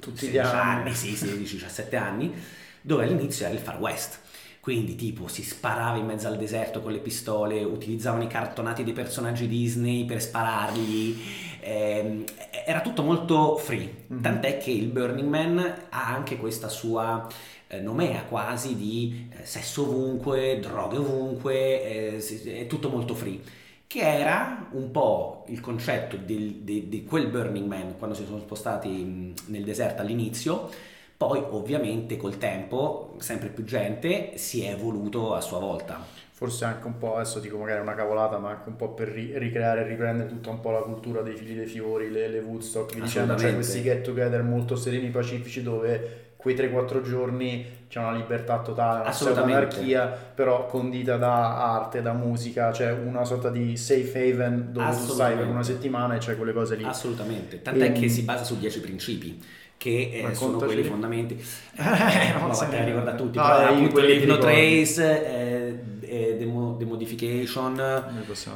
[0.00, 2.32] tutti gli anni, anni sì, 16-17 anni,
[2.80, 4.20] dove all'inizio era il Far West.
[4.60, 8.94] Quindi tipo si sparava in mezzo al deserto con le pistole, utilizzavano i cartonati dei
[8.94, 11.22] personaggi Disney per sparargli,
[11.60, 12.24] ehm,
[12.64, 14.22] era tutto molto free, mm-hmm.
[14.22, 15.58] tant'è che il Burning Man
[15.90, 17.28] ha anche questa sua
[17.68, 24.00] eh, nomea quasi di eh, sesso ovunque, droghe ovunque, eh, è tutto molto free che
[24.00, 29.34] era un po' il concetto di, di, di quel Burning Man quando si sono spostati
[29.46, 30.68] nel deserto all'inizio,
[31.16, 36.04] poi ovviamente col tempo sempre più gente si è evoluto a sua volta.
[36.32, 39.80] Forse anche un po', adesso dico magari una cavolata, ma anche un po' per ricreare
[39.80, 43.36] e riprendere tutta un po' la cultura dei figli dei fiori, le, le Woodstock, dicendo,
[43.36, 49.10] cioè questi get together molto sereni, pacifici dove quei 3-4 giorni c'è una libertà totale,
[49.20, 54.90] una anarchia, però condita da arte, da musica, c'è una sorta di safe haven dove
[54.90, 56.84] tu stai per una settimana e c'è quelle cose lì.
[56.84, 57.92] Assolutamente, tant'è e...
[57.92, 59.42] che si basa su 10 principi
[59.78, 61.34] che eh, sono quelli fondamenti.
[61.76, 67.78] Eh, non so te ricorda tutti, no, però appunto l'Hypno Trace, eh, eh, demo, Demodification,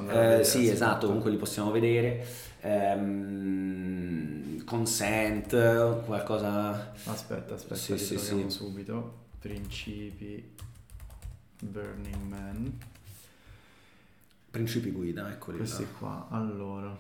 [0.09, 2.25] eh, sì esatto, comunque li possiamo vedere.
[2.63, 4.20] Ehm,
[4.71, 6.93] consent, qualcosa...
[7.05, 8.45] Aspetta, aspetta, sì, sì, sì.
[8.47, 9.19] subito.
[9.41, 10.55] Principi
[11.59, 12.79] Burning Man.
[14.49, 15.89] Principi guida, eccoli Questi là.
[15.99, 16.97] qua, allora.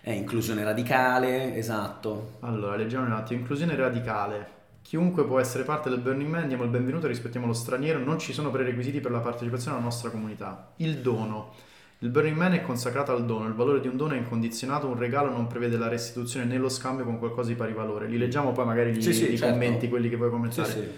[0.00, 2.38] È inclusione radicale, esatto.
[2.40, 3.40] Allora, leggiamo un attimo.
[3.40, 4.56] Inclusione radicale.
[4.80, 8.18] Chiunque può essere parte del Burning Man, diamo il benvenuto e rispettiamo lo straniero, non
[8.18, 10.72] ci sono prerequisiti per la partecipazione alla nostra comunità.
[10.76, 11.52] Il dono.
[12.00, 14.96] Il Burning Man è consacrato al dono, il valore di un dono è incondizionato, un
[14.96, 18.06] regalo non prevede la restituzione né lo scambio con qualcosa di pari valore.
[18.06, 19.52] Li leggiamo poi magari gli, sì, sì, certo.
[19.52, 20.70] commenti, quelli che vuoi commentare.
[20.70, 20.88] Sì,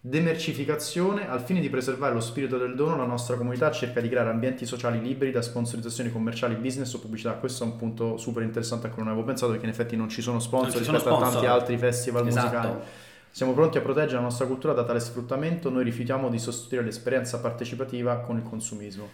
[0.00, 4.30] Demercificazione, al fine di preservare lo spirito del dono, la nostra comunità cerca di creare
[4.30, 7.32] ambienti sociali liberi da sponsorizzazioni commerciali, business o pubblicità.
[7.32, 10.08] Questo è un punto super interessante a cui non avevo pensato perché in effetti non
[10.08, 11.26] ci sono sponsor rispetto sponsor.
[11.26, 12.56] a tanti altri festival esatto.
[12.56, 12.82] musicali.
[13.30, 17.38] Siamo pronti a proteggere la nostra cultura da tale sfruttamento, noi rifiutiamo di sostituire l'esperienza
[17.38, 19.10] partecipativa con il consumismo.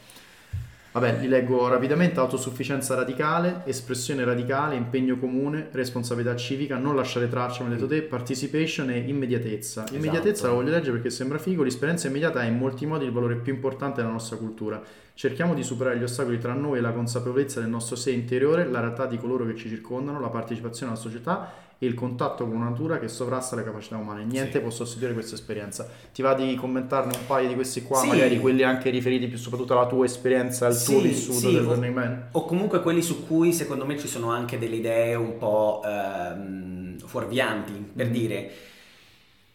[0.95, 2.21] Vabbè, li leggo rapidamente.
[2.21, 8.03] Autosufficienza radicale, espressione radicale, impegno comune, responsabilità civica, non lasciare traccia, come hai detto te,
[8.03, 9.83] participation e immediatezza.
[9.83, 9.97] Esatto.
[9.97, 11.65] Immediatezza la voglio leggere perché sembra figo.
[11.65, 14.81] L'esperienza immediata è in molti modi il valore più importante della nostra cultura.
[15.15, 18.79] Cerchiamo di superare gli ostacoli tra noi e la consapevolezza del nostro sé interiore, la
[18.79, 21.53] realtà di coloro che ci circondano, la partecipazione alla società
[21.85, 24.25] e il contatto con una natura che sovrasta le capacità umane.
[24.25, 24.61] Niente Sì.
[24.61, 25.89] può sostituire questa esperienza.
[26.13, 28.09] Ti va di commentarne un paio di questi qua, Sì.
[28.09, 31.65] magari quelli anche riferiti più soprattutto alla tua esperienza, al tuo Sì, vissuto sì, del
[31.65, 32.29] Burning Man?
[32.33, 36.99] O comunque quelli su cui secondo me ci sono anche delle idee un po' ehm,
[36.99, 38.13] fuorvianti, per Mm.
[38.13, 38.51] dire.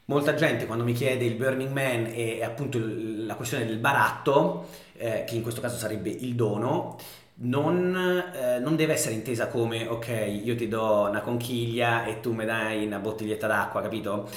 [0.05, 5.23] Molta gente quando mi chiede il Burning Man e appunto la questione del baratto, eh,
[5.27, 6.97] che in questo caso sarebbe il dono,
[7.41, 7.95] non,
[8.33, 12.45] eh, non deve essere intesa come ok, io ti do una conchiglia e tu mi
[12.45, 14.29] dai una bottiglietta d'acqua, capito?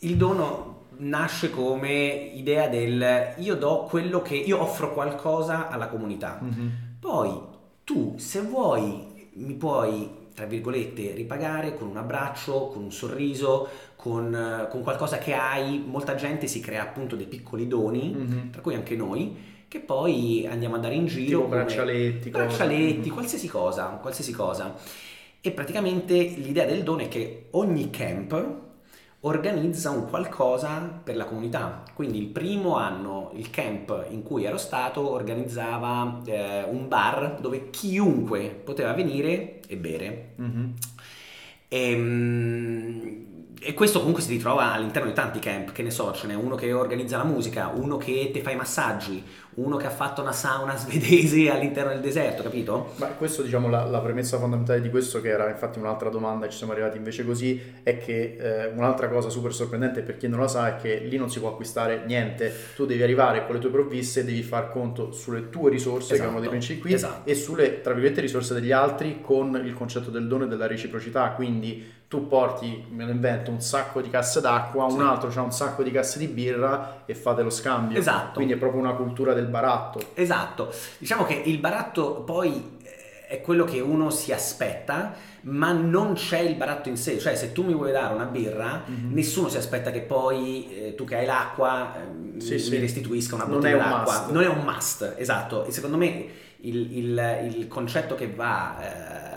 [0.00, 1.92] Il dono nasce come
[2.34, 6.38] idea del io do quello che io offro qualcosa alla comunità.
[6.40, 6.70] Mhm.
[7.00, 7.38] Poi
[7.84, 14.34] tu, se vuoi, mi puoi, tra virgolette, ripagare con un abbraccio, con un sorriso, con,
[14.34, 15.84] eh, con qualcosa che hai.
[15.86, 18.50] Molta gente si crea appunto dei piccoli doni, Mhm.
[18.50, 21.38] tra cui anche noi, che poi andiamo a dare in giro.
[21.40, 22.44] Tipo braccialetti, cose.
[22.44, 23.14] braccialetti, Mhm.
[23.14, 24.74] qualsiasi cosa, qualsiasi cosa.
[25.40, 28.64] E praticamente l'idea del dono è che ogni camp
[29.20, 31.82] organizza un qualcosa per la comunità.
[31.94, 37.70] Quindi il primo anno, il camp in cui ero stato organizzava eh, un bar dove
[37.70, 40.32] chiunque poteva venire e bere.
[40.36, 40.74] Mhm.
[41.68, 43.24] E,
[43.60, 46.54] e questo comunque si ritrova all'interno di tanti camp, che ne so, ce n'è uno
[46.54, 49.22] che organizza la musica, uno che ti fa i massaggi,
[49.56, 52.92] uno che ha fatto una sauna svedese all'interno del deserto, capito?
[52.96, 56.56] Ma questo, diciamo, la, la premessa fondamentale di questo, che era infatti un'altra domanda, ci
[56.56, 60.48] siamo arrivati invece così, è che eh, un'altra cosa super sorprendente per chi non lo
[60.48, 63.70] sa è che lì non si può acquistare niente, tu devi arrivare con le tue
[63.70, 67.30] provviste, devi far conto sulle tue risorse, che è uno dei Esatto, principi qui, esatto.
[67.30, 71.30] e sulle, tra virgolette, risorse degli altri con il concetto del dono e della reciprocità,
[71.30, 74.96] quindi tu porti, me lo invento, un sacco di casse d'acqua, Sì.
[74.96, 77.98] un altro ha un sacco di casse di birra e fate lo scambio.
[77.98, 78.34] Esatto.
[78.34, 80.00] Quindi è proprio una cultura del baratto.
[80.14, 86.14] Esatto, diciamo che il baratto poi eh, è quello che uno si aspetta, ma non
[86.14, 89.12] c'è il baratto in sé, cioè se tu mi vuoi dare una birra, Mhm.
[89.12, 92.78] nessuno si aspetta che poi eh, tu che hai l'acqua eh, Sì, mi sì.
[92.78, 94.26] restituisca una Non bottiglia un d'acqua.
[94.32, 96.26] Non è un must, esatto, e secondo me
[96.60, 98.76] il, il- il concetto che va...
[98.80, 99.35] eh,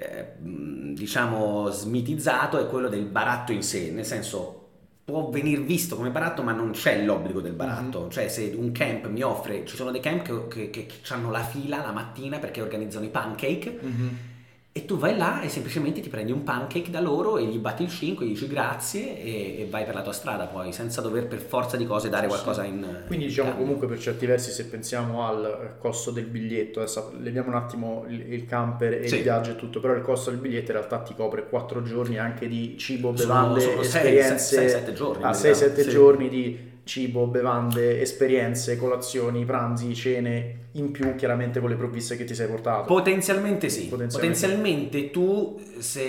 [0.00, 4.56] eh, mh, diciamo smitizzato è quello del baratto in sé, nel senso
[5.04, 9.06] può venire visto come baratto ma non c'è l'obbligo del baratto, cioè se un camp
[9.08, 12.62] mi offre, ci sono dei camp che, che, che hanno la fila la mattina perché
[12.62, 13.78] organizzano i pancake.
[13.82, 14.18] Mhm.
[14.72, 17.82] E tu vai là e semplicemente ti prendi un pancake da loro e gli batti
[17.82, 21.26] il 5, gli dici grazie e, e vai per la tua strada poi senza dover
[21.26, 23.64] per forza di cose dare qualcosa in Quindi in diciamo cambio.
[23.64, 28.04] comunque per certi versi se pensiamo al eh, costo del biglietto, adesso leviamo un attimo
[28.08, 29.16] il, camper e Sì.
[29.16, 32.18] il viaggio e tutto, però il costo del biglietto in realtà ti copre 4 giorni
[32.18, 35.82] anche di cibo, Sono- bevande, sono sei, esperienze, sei, sette giorni, a in 6-7 realtà,
[35.82, 35.88] sì.
[35.90, 42.24] giorni di cibo, bevande, esperienze, colazioni, pranzi, cene, in più chiaramente con le provviste che
[42.24, 42.84] ti sei portato.
[42.86, 44.46] Potenzialmente sì, Potenzialmente.
[44.46, 46.02] potenzialmente, tu se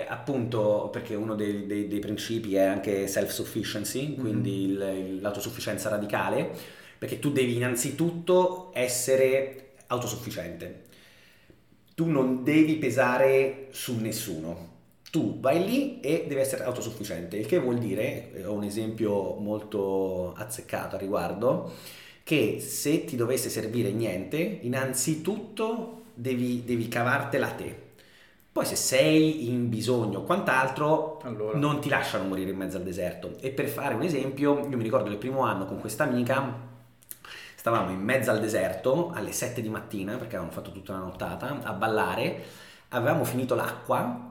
[0.00, 4.14] eh, appunto perché uno dei, dei- dei principi è anche self-sufficiency, Mhm.
[4.16, 4.70] quindi il-
[5.08, 6.50] il- l'autosufficienza radicale,
[6.98, 10.84] perché tu devi innanzitutto essere autosufficiente,
[11.94, 14.76] tu non devi pesare su nessuno.
[15.10, 19.34] Tu vai lì e devi essere autosufficiente, il che vuol dire, eh, ho un esempio
[19.36, 21.72] molto azzeccato a riguardo,
[22.22, 27.86] che se ti dovesse servire niente, innanzitutto devi, devi cavartela te.
[28.52, 31.56] Poi se sei in bisogno o quant'altro, Allora.
[31.58, 33.36] non ti lasciano morire in mezzo al deserto.
[33.40, 36.66] E per fare un esempio, io mi ricordo il primo anno con questa amica,
[37.54, 41.60] stavamo in mezzo al deserto alle 7 di mattina, perché avevamo fatto tutta una nottata,
[41.62, 42.42] a ballare,
[42.88, 44.27] avevamo finito l'acqua,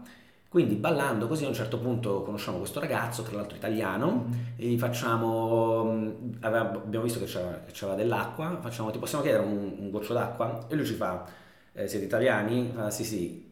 [0.50, 4.34] quindi ballando così a un certo punto conosciamo questo ragazzo, tra l'altro italiano, Mhm.
[4.58, 9.76] e gli facciamo, abbiamo visto che c'era, che c'era dell'acqua, facciamo ti possiamo chiedere un,
[9.80, 10.66] un goccio d'acqua?
[10.70, 11.26] E lui ci fa,
[11.74, 12.72] "Eh, siete italiani?
[12.74, 13.46] Fa, sì sì,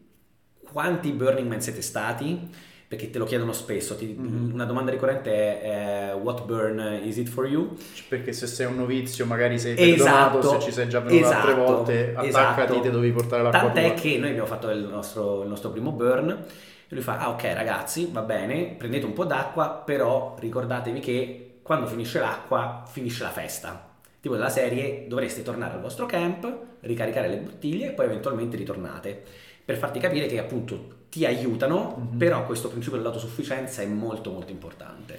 [0.72, 2.50] quanti Burning Man siete stati?
[2.88, 4.52] Perché te lo chiedono spesso, ti- Mhm.
[4.54, 7.76] una domanda ricorrente è eh, what burn is it for you?
[8.08, 11.50] Perché se sei un novizio magari sei Esatto, perdonato, se ci sei già venuto altre
[11.50, 12.80] esatto, volte, attaccati, esatto.
[12.80, 13.94] te devi portare l'acqua Tant'è tua.
[14.00, 16.44] che noi abbiamo fatto il nostro, il nostro primo burn
[16.88, 21.58] e lui fa, ah ok ragazzi, va bene, prendete un po' d'acqua, però ricordatevi che
[21.62, 23.94] quando finisce l'acqua finisce la festa.
[24.20, 26.48] Tipo della serie dovreste tornare al vostro camp,
[26.80, 29.22] ricaricare le bottiglie e poi eventualmente ritornate.
[29.64, 32.18] Per farti capire che appunto ti aiutano, Mhm.
[32.18, 35.18] però questo principio dell'autosufficienza è molto molto importante.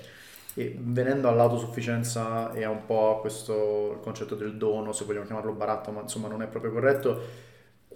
[0.54, 5.52] E venendo all'autosufficienza e a un po' a questo concetto del dono, se vogliamo chiamarlo
[5.52, 7.22] baratto, ma insomma non è proprio corretto,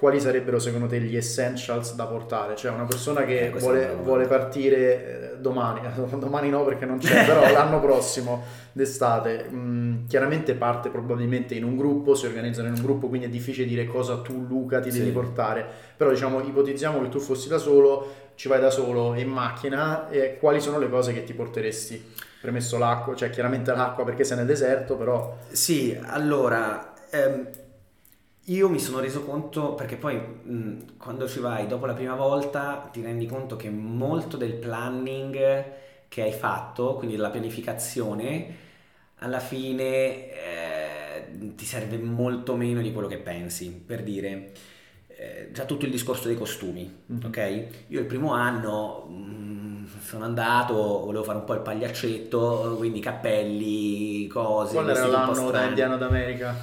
[0.02, 2.56] quali sarebbero secondo te gli essentials da portare?
[2.56, 5.82] Cioè una persona che Eh, vuole, vuole partire eh, domani,
[6.18, 11.78] domani no perché non c'è, però l'anno prossimo d'estate, mh, chiaramente parte probabilmente in un
[11.78, 15.00] gruppo, si organizzano in un gruppo, quindi è difficile dire cosa tu Luca ti Sì.
[15.00, 15.64] devi portare,
[15.96, 20.38] però diciamo ipotizziamo che tu fossi da solo, ci vai da solo in macchina e
[20.40, 22.14] quali sono le cose che ti porteresti?
[22.42, 27.48] Premesso l'acqua, cioè chiaramente l'acqua perché sei nel deserto, però Sì, allora, ehm,
[28.46, 32.90] io mi sono reso conto, perché poi mh, quando ci vai dopo la prima volta
[32.92, 35.66] ti rendi conto che molto del planning
[36.08, 38.70] che hai fatto, quindi della pianificazione,
[39.20, 44.52] alla fine eh, ti serve molto meno di quello che pensi, per dire.
[45.08, 47.26] eh, Già tutto il discorso dei costumi, Mhm.
[47.28, 47.66] ok?
[47.90, 54.26] Io il primo anno mh, sono andato, volevo fare un po' il pagliaccetto, quindi cappelli,
[54.28, 55.66] cose, qual era l'anno da.
[55.68, 56.56] Indiano d'America?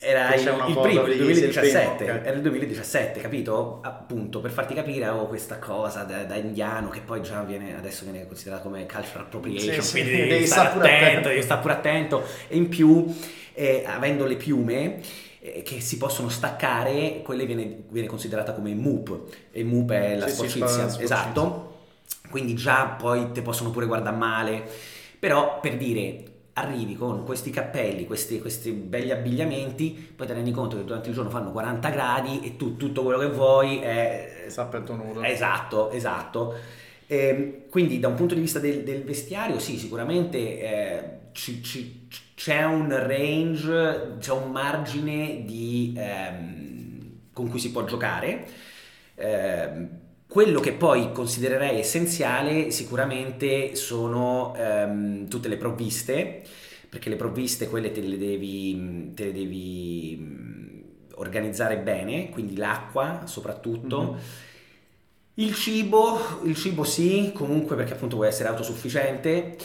[0.00, 2.26] Era il, il primo, il di 2017, Silvino, ok.
[2.26, 3.80] era il 2017, capito?
[3.82, 8.04] Appunto, per farti capire avevo questa cosa da, da indiano che poi già viene, adesso
[8.04, 11.28] viene considerata come cultural appropriation, Sì, sì, quindi devi devi stare pure attento, attento.
[11.30, 12.22] devi stare pure attento.
[12.46, 13.12] E in più,
[13.54, 15.00] eh, avendo le piume
[15.40, 20.28] eh, che si possono staccare, quelle viene, viene considerata come MUP, e MUP è la
[20.28, 21.02] Sì, sì, sporcizia, sporcizia.
[21.02, 21.76] esatto,
[22.30, 24.64] quindi già poi te possono pure guardare male,
[25.18, 26.22] però per dire
[26.58, 31.14] arrivi con questi cappelli, questi, questi belli abbigliamenti, poi ti rendi conto che durante il
[31.14, 34.44] giorno fanno 40 gradi e tu tutto quello che vuoi è...
[34.48, 35.22] Sappetto nudo.
[35.22, 36.54] Esatto, esatto.
[37.06, 42.06] Ehm, quindi da un punto di vista del, del vestiario, sì, sicuramente eh, ci- ci-
[42.34, 48.46] c'è un range, c'è un margine di, ehm, con cui si può giocare.
[49.16, 49.88] Ehm,
[50.28, 56.42] quello che poi considererei essenziale sicuramente sono ehm, tutte le provviste,
[56.88, 60.80] perché le provviste quelle te le devi, te le devi mm,
[61.14, 64.02] organizzare bene, quindi l'acqua soprattutto.
[64.02, 64.18] Mhm.
[65.34, 69.56] Il cibo, il cibo sì, comunque perché appunto vuoi essere autosufficiente.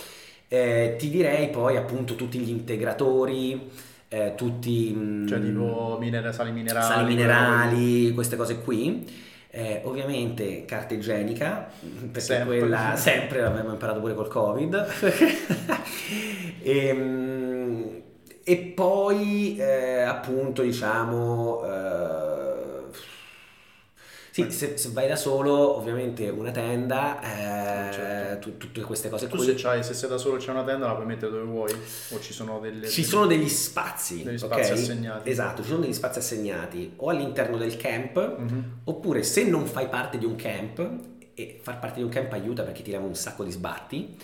[0.47, 3.69] Eh, ti direi poi appunto tutti gli integratori,
[4.07, 6.85] eh, tutti mm, Cioè tipo minera- sali minerali.
[6.85, 9.31] sali minerali, queste cose qui.
[9.55, 11.69] Eh, ovviamente carta igienica,
[12.11, 12.57] perché Sempre.
[12.57, 14.87] quella sempre l'abbiamo imparato pure col Covid.
[16.65, 18.01] Ehm,
[18.43, 22.32] e, poi eh, appunto diciamo eh,
[24.33, 28.49] sì, se, se vai da solo, ovviamente una tenda, eh, Certo.
[28.49, 30.95] tu- tutte queste cose Tu se, c'hai, se sei da solo c'è una tenda la
[30.95, 31.71] puoi mettere dove vuoi?
[32.09, 32.87] O ci sono delle...
[32.87, 35.29] Ci sono degli spazi, Degli spazi assegnati.
[35.29, 38.63] Esatto, ci sono degli spazi assegnati o all'interno del camp, Mhm.
[38.85, 40.89] oppure se non fai parte di un camp,
[41.35, 44.17] e far parte di un camp aiuta perché ti leva un sacco di sbatti,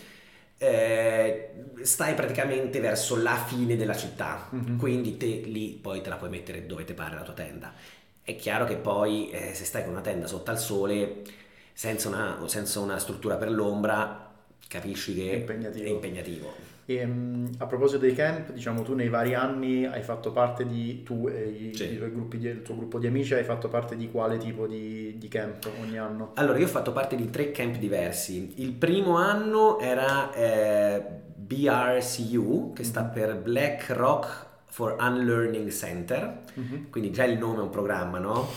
[0.57, 1.51] eh,
[1.83, 4.77] stai praticamente verso la fine della città, Mhm.
[4.77, 7.73] quindi te lì poi te la puoi mettere dove ti pare la tua tenda.
[8.29, 11.23] È chiaro che poi eh, se stai con una tenda sotto al sole,
[11.73, 14.29] senza una, senza una struttura per l'ombra,
[14.67, 15.85] capisci che È impegnativo.
[15.85, 16.53] è impegnativo.
[16.85, 21.01] E, mh, a proposito dei camp, diciamo tu nei vari anni hai fatto parte di,
[21.01, 21.93] tu e i, Sì.
[21.93, 24.67] i tuoi gruppi di- il tuo gruppo di amici hai fatto parte di quale tipo
[24.67, 26.33] di, di camp ogni anno?
[26.35, 28.53] Allora, io ho fatto parte di tre camp diversi.
[28.57, 31.03] Il primo anno era eh,
[31.35, 33.11] BRCU, che sta Mhm.
[33.11, 36.89] per Black Rock for Unlearning Center, Mhm.
[36.89, 38.47] quindi già il nome è un programma, no?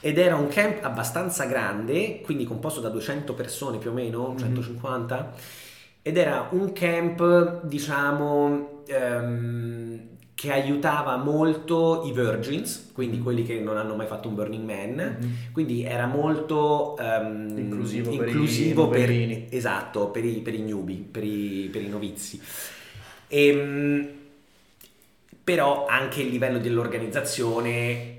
[0.00, 4.38] Ed era un camp abbastanza grande, quindi composto da 200 persone più o meno, Mhm.
[4.38, 5.32] 150,
[6.02, 10.00] ed era un camp, diciamo, ehm,
[10.34, 13.22] che aiutava molto i virgins, quindi Mhm.
[13.24, 15.28] quelli che non hanno mai fatto un Burning Man, Mhm.
[15.52, 19.10] quindi era molto ehm, Inclusivo per i inclusivo per,
[19.50, 22.40] esatto, per i, per i newbie, per i, per i novizi.
[23.26, 24.08] Ehm,
[25.48, 28.16] però anche il livello dell'organizzazione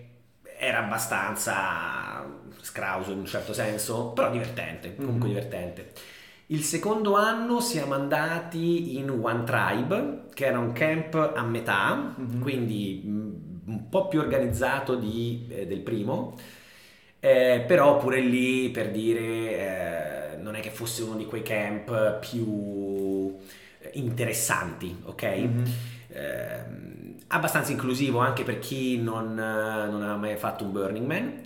[0.58, 2.26] era abbastanza
[2.60, 5.36] scrauso in un certo senso, però divertente, comunque Mhm.
[5.36, 5.92] divertente.
[6.48, 12.42] Il secondo anno siamo andati in One Tribe, che era un camp a metà, Mhm.
[12.42, 16.36] quindi mh, un po' più organizzato di- eh, del primo,
[17.20, 22.18] eh, però pure lì per dire eh, non è che fosse uno di quei camp
[22.28, 23.38] più
[23.94, 25.24] interessanti, ok?
[25.24, 25.64] Mhm.
[27.32, 31.42] Abbastanza inclusivo anche per chi non, eh, non aveva mai fatto un Burning Man.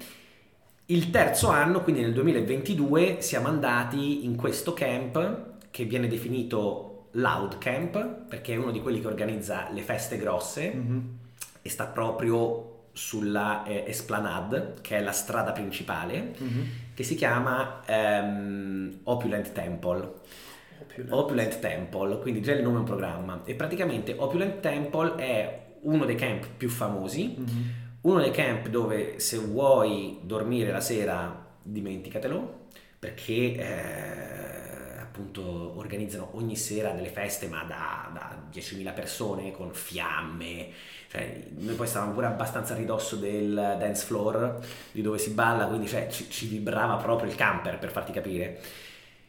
[0.87, 7.57] Il terzo anno, quindi nel 2022, siamo andati in questo camp che viene definito Loud
[7.57, 11.17] Camp perché è uno di quelli che organizza le feste grosse Mhm.
[11.61, 16.65] e sta proprio sulla eh, Esplanade, che è la strada principale, Mhm.
[16.93, 20.11] che si chiama ehm, Opulent Temple.
[20.81, 21.11] Opulent.
[21.11, 23.41] Opulent Temple, quindi già il nome è un programma.
[23.45, 27.63] E praticamente Opulent Temple è uno dei camp più famosi, mm-hmm.
[28.01, 32.61] uno dei camp dove se vuoi dormire la sera dimenticatelo,
[32.99, 40.69] perché eh, appunto organizzano ogni sera delle feste ma da, da 10.000 persone con fiamme,
[41.13, 44.59] cioè, noi poi stavamo pure abbastanza a ridosso del dance floor
[44.91, 48.59] di dove si balla, quindi cioè, ci, ci vibrava proprio il camper per farti capire.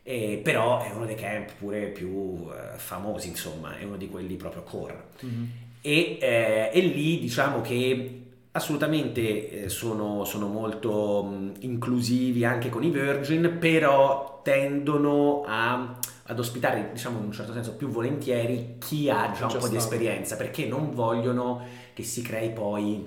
[0.03, 4.37] E, però è uno dei camp pure più eh, famosi, insomma, è uno di quelli
[4.37, 5.09] proprio core.
[5.23, 5.45] Mm-hmm.
[5.87, 8.23] E, eh, e, lì diciamo che
[8.53, 16.39] assolutamente eh, sono, sono molto mh, inclusivi anche con i virgin, però tendono a, ad
[16.39, 19.69] ospitare, diciamo in un certo senso, più volentieri chi ha già un po' stato.
[19.69, 21.63] di esperienza, perché non vogliono
[21.93, 23.07] che si crei poi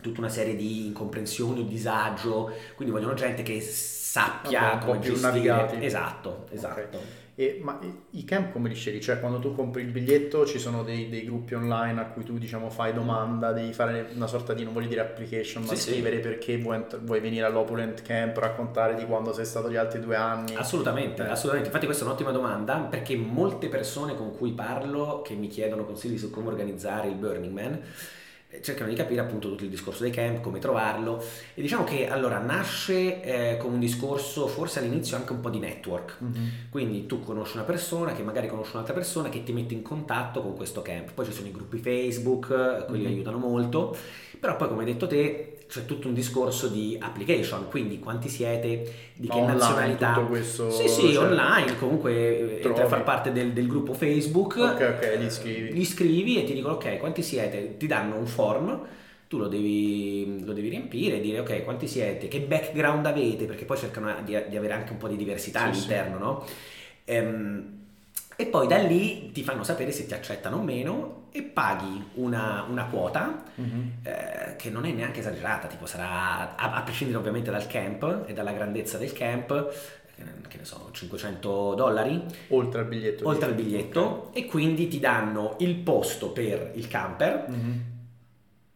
[0.00, 5.32] tutta una serie di incomprensioni o disagio, quindi vogliono gente che sappia Vabbè, come gestire.
[5.32, 5.84] Navigati.
[5.84, 6.96] Esatto, esatto.
[6.96, 7.23] Okay.
[7.36, 7.80] E, ma
[8.10, 9.00] i camp come li scegli?
[9.00, 12.38] Cioè quando tu compri il biglietto ci sono dei, dei, gruppi online a cui tu
[12.38, 16.16] diciamo fai domanda, devi fare una sorta di, non voglio dire application, ma sì, scrivere
[16.16, 16.22] sì.
[16.22, 20.54] perché vuoi, vuoi, venire all'Opulent Camp, raccontare di quando sei stato gli altri due anni.
[20.54, 21.28] Assolutamente, eh.
[21.28, 21.68] assolutamente.
[21.68, 26.18] Infatti questa è un'ottima domanda perché molte persone con cui parlo che mi chiedono consigli
[26.18, 27.80] su come organizzare il Burning Man
[28.62, 31.22] cercano di capire appunto tutto il discorso dei camp, come trovarlo
[31.54, 35.58] e diciamo che allora nasce eh, con un discorso forse all'inizio anche un po' di
[35.58, 36.46] network, mm-hmm.
[36.70, 40.42] quindi tu conosci una persona che magari conosce un'altra persona che ti mette in contatto
[40.42, 43.12] con questo camp, poi ci sono i gruppi Facebook, quelli mm-hmm.
[43.12, 43.96] aiutano molto,
[44.38, 49.12] però poi come hai detto te c'è tutto un discorso di application, quindi quanti siete,
[49.14, 50.12] di che online, nazionalità.
[50.28, 52.66] Questo, sì, sì, cioè, online, comunque trovi.
[52.68, 54.56] entri a far parte del, del, gruppo Facebook.
[54.56, 55.72] Ok, ok, li iscrivi.
[55.72, 58.86] Li iscrivi e ti dicono ok, quanti siete, ti danno un form
[59.26, 63.64] tu lo devi, lo devi, riempire e dire ok quanti siete, che background avete, perché
[63.64, 66.22] poi cercano di, di avere anche un po' di diversità sì, all'interno, sì.
[66.22, 66.46] no?
[67.04, 67.78] Ehm,
[68.36, 72.64] e poi da lì ti fanno sapere se ti accettano o meno e paghi una,
[72.68, 73.88] una quota mm-hmm.
[74.04, 78.32] eh, che non è neanche esagerata, tipo sarà, a, a, prescindere ovviamente dal camp e
[78.32, 79.50] dalla grandezza del camp,
[80.14, 82.24] eh, che ne so, 500 dollari.
[82.50, 83.26] Oltre al biglietto.
[83.26, 84.42] Oltre al biglietto okay.
[84.42, 87.46] e quindi ti danno il posto per il camper.
[87.50, 87.78] Mm-hmm.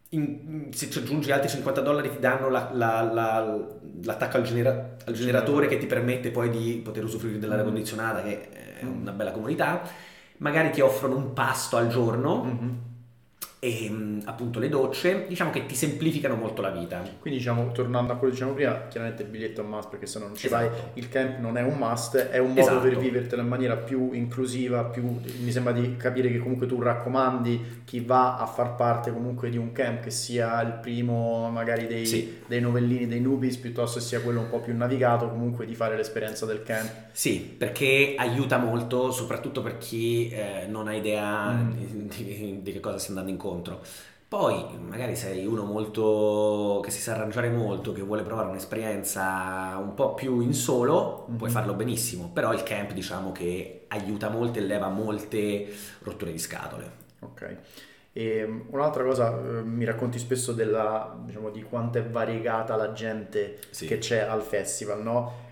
[0.09, 3.67] In, se ci aggiungi altri 50 dollari ti danno la, la, la,
[4.03, 7.73] l'attacco al, genera, al generatore che ti permette poi di poter usufruire dell'aria mm-hmm.
[7.73, 8.49] condizionata che
[8.79, 9.81] è una bella comunità,
[10.39, 12.43] magari ti offrono un pasto al giorno.
[12.43, 12.88] Mm-hmm
[13.61, 17.01] e mm, appunto le docce, diciamo che ti semplificano molto la vita.
[17.19, 20.05] Quindi diciamo, tornando a quello che dicevamo prima, chiaramente il biglietto è un must perché
[20.05, 20.69] se no non ci esatto.
[20.69, 22.79] vai, il camp non è un must, è un modo esatto.
[22.79, 27.81] per vivertelo in maniera più inclusiva, più, mi sembra di capire che comunque tu raccomandi
[27.83, 32.05] chi va a far parte comunque di un camp che sia il primo magari dei,
[32.05, 32.39] sì.
[32.47, 35.97] dei novellini, dei nubis, piuttosto che sia quello un po' più navigato, comunque di fare
[35.97, 36.89] l'esperienza del camp.
[37.11, 41.71] Sì, perché aiuta molto, soprattutto per chi eh, non ha idea mm.
[42.07, 43.81] di, di, che cosa stia andando incontro incontro.
[44.27, 49.95] Poi magari sei uno molto che si sa arrangiare molto, che vuole provare un'esperienza un
[49.95, 51.37] po' più in solo, mm-hmm.
[51.37, 55.67] puoi farlo benissimo, però il camp diciamo che aiuta molto e leva molte
[56.03, 56.91] rotture di scatole.
[57.21, 57.57] Ok.
[58.13, 63.57] E un'altra cosa, eh, mi racconti spesso della, diciamo, di quanto è variegata la gente
[63.71, 63.87] sì.
[63.87, 65.47] che c'è al festival, no?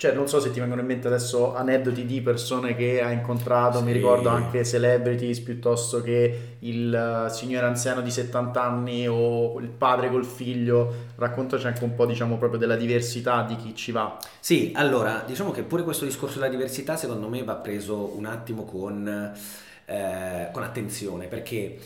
[0.00, 3.80] Cioè non so se ti vengono in mente adesso aneddoti di persone che hai incontrato,
[3.80, 3.84] sì.
[3.84, 9.68] mi ricordo anche celebrities piuttosto che il uh, signore anziano di 70 anni o il
[9.68, 14.16] padre col figlio, raccontaci anche un po' diciamo proprio della diversità di chi ci va.
[14.40, 18.64] Sì, allora diciamo che pure questo discorso della diversità secondo me va preso un attimo
[18.64, 19.34] con,
[19.84, 21.78] eh, con attenzione perché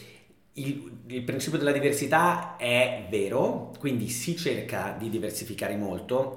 [0.53, 6.37] il, il, principio della diversità è vero, quindi si cerca di diversificare molto,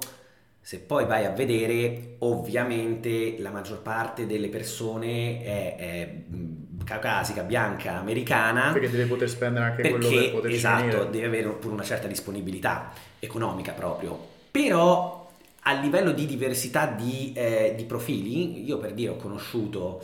[0.68, 6.14] se poi vai a vedere, ovviamente la maggior parte delle persone è, è
[6.84, 8.72] caucasica, bianca, americana.
[8.72, 11.08] Perché deve poter spendere anche perché, quello per poter Esatto, venire.
[11.08, 14.18] deve avere pure una certa disponibilità economica proprio.
[14.50, 20.02] Però a livello di diversità di, eh, di profili, io per dire ho conosciuto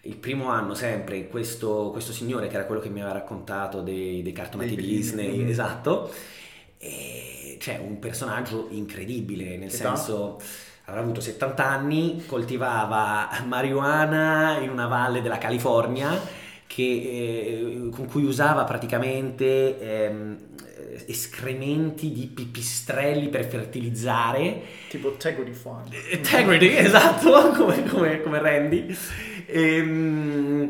[0.00, 4.22] il primo anno sempre questo, questo, signore che era quello che mi aveva raccontato dei,
[4.22, 6.10] dei cartonati dei Disney, Disney, esatto.
[6.78, 9.96] E cioè un personaggio incredibile, nel Età?
[9.96, 10.40] senso
[10.84, 18.24] avrà avuto 70 anni, coltivava marijuana in una valle della California che, eh, con cui
[18.24, 20.38] usava praticamente ehm,
[21.06, 24.62] escrementi di pipistrelli per fertilizzare.
[24.88, 25.88] Tipo Tegrity Farm.
[26.22, 28.96] Tegrity, esatto, come, come, come Randy.
[29.46, 30.66] Ehm,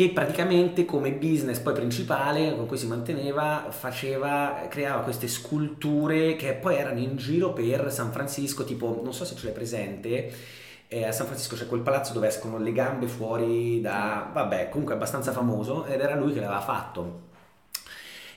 [0.00, 6.54] che praticamente come business poi principale con cui si manteneva faceva, creava queste sculture che
[6.54, 10.32] poi erano in giro per San Francisco, tipo, non so se ce l'hai presente,
[10.88, 14.30] E a San Francisco c'è quel palazzo dove escono le gambe fuori da...
[14.32, 17.28] vabbè, comunque abbastanza famoso ed era lui che l'aveva fatto.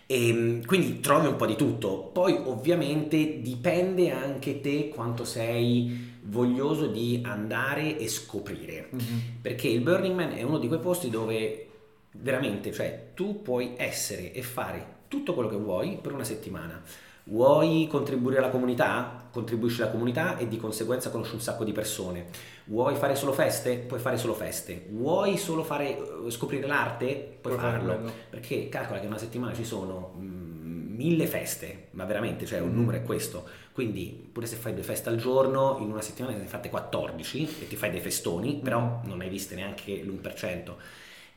[0.05, 2.09] E ehm, quindi trovi un po' di tutto.
[2.13, 8.89] Poi ovviamente dipende anche te quanto sei voglioso di andare e scoprire.
[8.93, 9.17] Mm-hmm.
[9.41, 11.67] Perché il Burning Man è uno di quei posti dove
[12.11, 16.81] veramente, cioè, tu puoi essere e fare tutto quello che vuoi per una settimana.
[17.25, 19.27] Vuoi contribuire alla comunità?
[19.31, 22.27] Contribuisci alla comunità e di conseguenza conosci un sacco di persone.
[22.65, 23.77] Vuoi fare solo feste?
[23.77, 24.87] Puoi fare solo feste.
[24.89, 27.37] Vuoi solo fare, eh, scoprire l'arte?
[27.41, 27.93] Puoi, Puoi farlo.
[27.93, 28.11] farlo.
[28.29, 32.71] Perché calcola che in una settimana ci sono mm, mille feste, ma veramente, cioè un
[32.71, 32.75] mm.
[32.75, 33.47] numero è questo.
[33.71, 37.67] Quindi pure se fai due feste al giorno, in una settimana ne fate 14 e
[37.67, 39.07] ti fai dei festoni, però mm.
[39.07, 40.73] non hai viste neanche l'1%.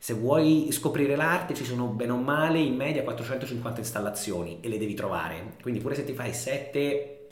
[0.06, 4.78] Se vuoi scoprire l'arte ci sono bene o male in media 450 installazioni e le
[4.78, 5.54] devi trovare.
[5.60, 7.26] Quindi pure se ti fai 7,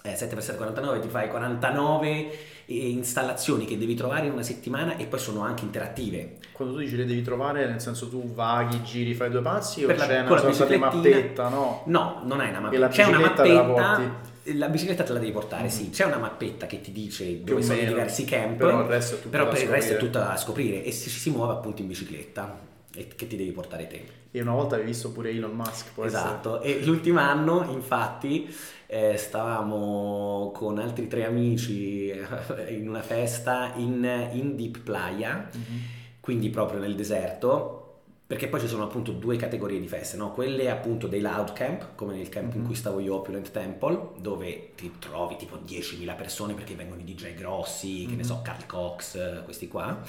[0.00, 4.96] eh, 7 x 7 49, ti fai 49 installazioni che devi trovare in una settimana
[4.96, 6.38] e poi sono anche interattive.
[6.52, 9.96] Quando tu dici le devi trovare, nel senso tu vaghi, giri, fai due passi per
[9.96, 11.82] o la, c'è una sorta di mappetta, no?
[11.88, 12.88] No, non è una mappetta.
[12.88, 15.72] C'è una mappetta la bicicletta te la devi portare, mm-hmm.
[15.72, 15.90] sì.
[15.90, 19.18] C'è una mappetta che ti dice dove sono i diversi camp, però, il resto è
[19.18, 21.88] tutto, però per il resto è tutto da scoprire e si, si muove appunto in
[21.88, 22.60] bicicletta
[22.94, 24.04] e che ti devi portare te.
[24.30, 26.80] E una volta avevi visto pure Elon Musk, può Esatto, essere.
[26.80, 28.52] e l'ultimo anno infatti
[28.86, 35.78] eh, stavamo con altri tre amici eh, in una festa in, in Deep Playa, mm-hmm.
[36.20, 37.83] quindi proprio nel deserto
[38.26, 40.32] perché poi ci sono appunto due categorie di feste, no?
[40.32, 42.54] quelle appunto dei loud camp, come nel camp mm-hmm.
[42.54, 42.66] in mhm.
[42.66, 47.34] cui stavo io, Opulent Temple, dove ti trovi tipo 10.000 persone perché vengono i DJ
[47.34, 48.08] grossi, mm-hmm.
[48.08, 48.28] che ne mhm.
[48.28, 50.00] so, Carl Cox, questi qua.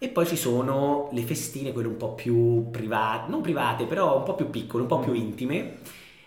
[0.00, 4.22] E poi ci sono le festine, quelle un po' più private, non private, però un
[4.22, 5.16] po' più piccole, un po' più mm.
[5.16, 5.76] intime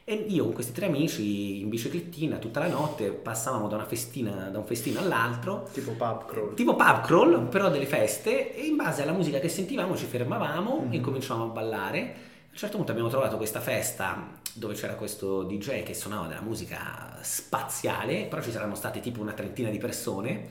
[0.04, 4.58] e io con questi tre amici in biciclettina tutta la notte passavamo da, festina, da
[4.58, 5.70] un festino all'altro.
[5.72, 6.54] Tipo pub crawl.
[6.56, 8.56] Tipo pub crawl, però delle feste.
[8.56, 10.93] E in base alla musica che sentivamo ci fermavamo mm-hmm.
[10.93, 11.99] e cominciavamo a ballare.
[11.99, 16.41] A un certo punto abbiamo trovato questa festa dove c'era questo DJ che suonava della
[16.41, 20.47] musica spaziale, però ci saranno state tipo una trentina di persone.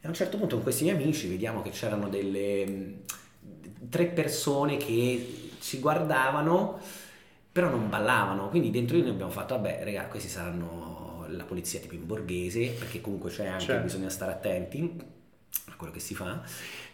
[0.00, 2.92] E a un certo punto con questi miei amici vediamo che c'erano delle mm,
[3.88, 6.78] tre persone che ci guardavano
[7.52, 11.80] però non ballavano, quindi dentro di noi abbiamo fatto, vabbè, raga, questi saranno la polizia
[11.80, 13.82] tipo in borghese, perché comunque c'è anche, certo.
[13.84, 14.98] bisogna stare attenti
[15.68, 16.40] a quello che si fa,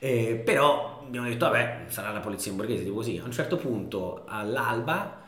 [0.01, 3.19] eh, però abbiamo detto, vabbè, sarà la polizia in borghese, tipo così.
[3.19, 5.23] A un certo punto, all'alba,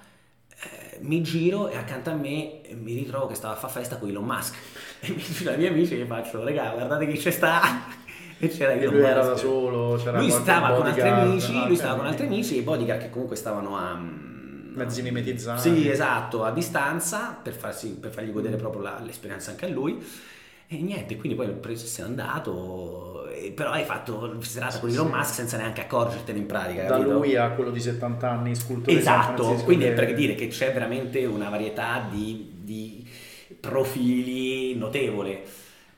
[0.49, 4.09] eh, mi giro e accanto a me mi ritrovo che stava a fare festa con
[4.09, 4.57] Elon Musk,
[4.99, 7.99] e mi giro ai miei amici e gli faccio, raga, guardate chi c'è sta...
[8.43, 9.11] E c'era Elon lui Musk.
[9.11, 12.61] era da solo, c'era lui stava con altri amici, lui stava con altri amici e
[12.61, 14.01] i bodyguard che comunque stavano a
[14.75, 15.61] mezzi mimetizzati.
[15.61, 20.03] Sì, esatto, a distanza per, farsi, per fargli godere proprio la, l'esperienza anche a lui.
[20.73, 25.35] E niente, quindi poi preso se n'è andato, però hai fatto serata con Elon Musk
[25.35, 26.85] senza neanche accorgertene in pratica.
[26.85, 27.11] Da capito?
[27.11, 31.25] lui a quello di 70 anni, scultore Esatto, quindi è per dire che c'è veramente
[31.25, 33.05] una varietà di, di
[33.59, 35.43] profili notevole.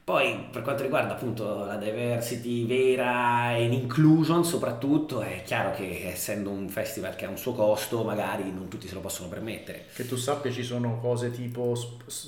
[0.04, 6.50] Poi per quanto riguarda appunto la diversity vera e l'inclusion soprattutto è chiaro che essendo
[6.50, 9.84] un festival che ha un suo costo magari non tutti se lo possono permettere.
[9.94, 11.76] Che tu sappia ci sono cose tipo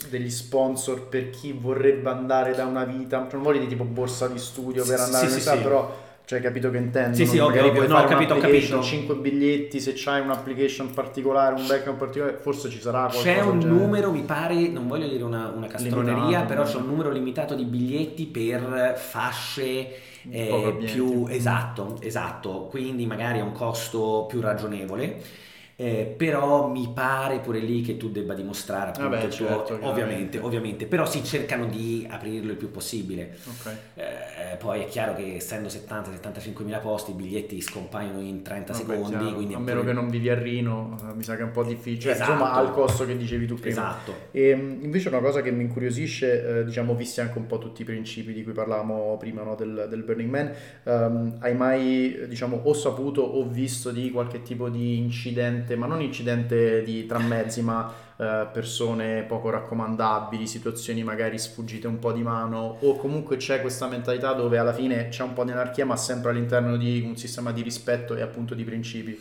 [0.08, 4.28] degli sponsor per chi vorrebbe andare da una vita, cioè non voglio dire tipo borsa
[4.28, 7.14] di studio per andare sì, sì, sì, però cioè, capito che intendo?
[7.16, 7.86] Sì, sì, ovvio, ovvio.
[7.86, 8.82] No, ho capito, ho capito.
[8.82, 13.24] 5 biglietti, se c'hai un'application particolare, un background particolare, forse ci sarà qualcosa.
[13.24, 16.86] C'è un numero, mi pare, non voglio dire una, una castroneria, limitato, però c'è un
[16.86, 20.00] numero limitato di biglietti per fasce
[20.30, 21.26] eh, più...
[21.28, 22.68] Esatto, esatto.
[22.70, 25.42] Quindi magari a un costo più ragionevole
[25.76, 30.38] eh, però mi pare pure lì che tu debba dimostrare appunto Vabbè, certo, tuo, ovviamente,
[30.38, 33.36] ovviamente, però si cercano di aprirlo il più possibile.
[33.58, 33.76] Okay.
[33.94, 38.84] Eh, poi è chiaro che essendo 70-75 mila posti i biglietti scompaiono in 30 Vabbè,
[38.84, 39.32] secondi.
[39.32, 39.92] Quindi a meno pure...
[39.92, 42.30] che non vivi a Rino, eh, mi sa che è un po' difficile, esatto.
[42.30, 43.88] insomma al costo che dicevi tu prima.
[43.88, 44.14] Esatto.
[44.30, 47.82] E, ehm, invece una cosa che mi incuriosisce, eh, diciamo, visti anche un po' tutti
[47.82, 50.52] i principi di cui parlavamo prima no, del, del, Burning Man,
[50.84, 55.86] um, hai mai, diciamo, o saputo o visto di qualche tipo di incidente incidente, ma
[55.86, 62.12] non incidente di tra mezzi, ma eh, persone poco raccomandabili, situazioni magari sfuggite un po'
[62.12, 65.86] di mano, o comunque c'è questa mentalità dove alla fine c'è un po' di anarchia,
[65.86, 69.18] ma sempre all'interno di un sistema di rispetto e appunto di principi.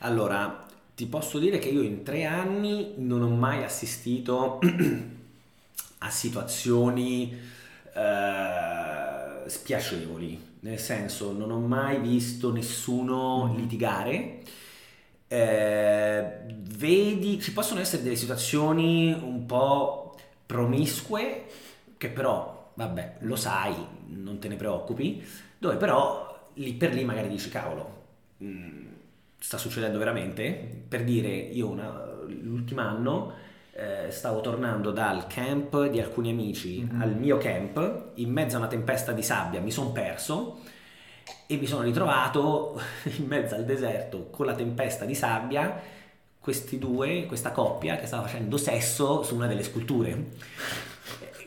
[0.00, 4.60] Allora, ti posso dire che io in tre anni non ho mai assistito
[5.98, 7.34] a situazioni
[7.94, 13.56] eh, spiacevoli, nel senso non ho mai visto nessuno mm.
[13.56, 14.40] litigare
[15.28, 20.14] eh, vedi, ci possono essere delle situazioni un po'
[20.46, 21.46] promiscue
[21.96, 23.74] che però vabbè, lo sai,
[24.08, 25.24] non te ne preoccupi,
[25.58, 28.04] dove però lì per lì magari dici, cavolo,
[28.38, 28.86] mh, mm,
[29.38, 30.84] sta succedendo veramente?
[30.88, 33.32] Per dire, io una, l'ultimo anno
[33.72, 37.00] eh, stavo tornando dal camp di alcuni amici mm-hmm.
[37.00, 40.60] al mio camp, in mezzo a una tempesta di sabbia mi sono perso
[41.46, 42.80] e mi sono ritrovato
[43.16, 45.80] in mezzo al deserto con la tempesta di sabbia
[46.38, 50.24] questi due, questa coppia che stava facendo sesso su una delle sculture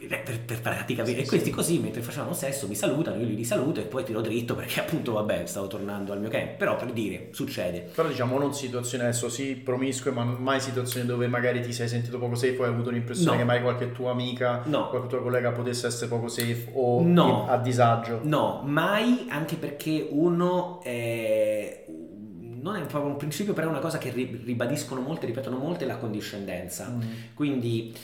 [0.08, 1.22] per, per praticamente.
[1.22, 4.56] E questi così, mentre facevano sesso, mi salutano, io li saluto e poi tiro dritto
[4.56, 6.56] perché appunto, vabbè, stavo tornando al mio camp.
[6.56, 7.90] Però per dire, succede.
[7.94, 12.18] Però diciamo non situazioni adesso sì promiscue, ma mai situazioni dove magari ti sei sentito
[12.18, 13.38] poco safe o hai avuto l'impressione no.
[13.38, 14.90] che mai qualche tua amica, no.
[14.90, 17.48] qualche tuo collega potesse essere poco safe o no.
[17.48, 18.20] a disagio.
[18.24, 21.86] No, mai, anche perché uno è
[22.62, 25.96] non è proprio un principio, però è una cosa che ribadiscono molte, ripetono molte, la
[25.96, 26.90] condiscendenza.
[26.90, 27.02] Mm.
[27.34, 27.96] Quindi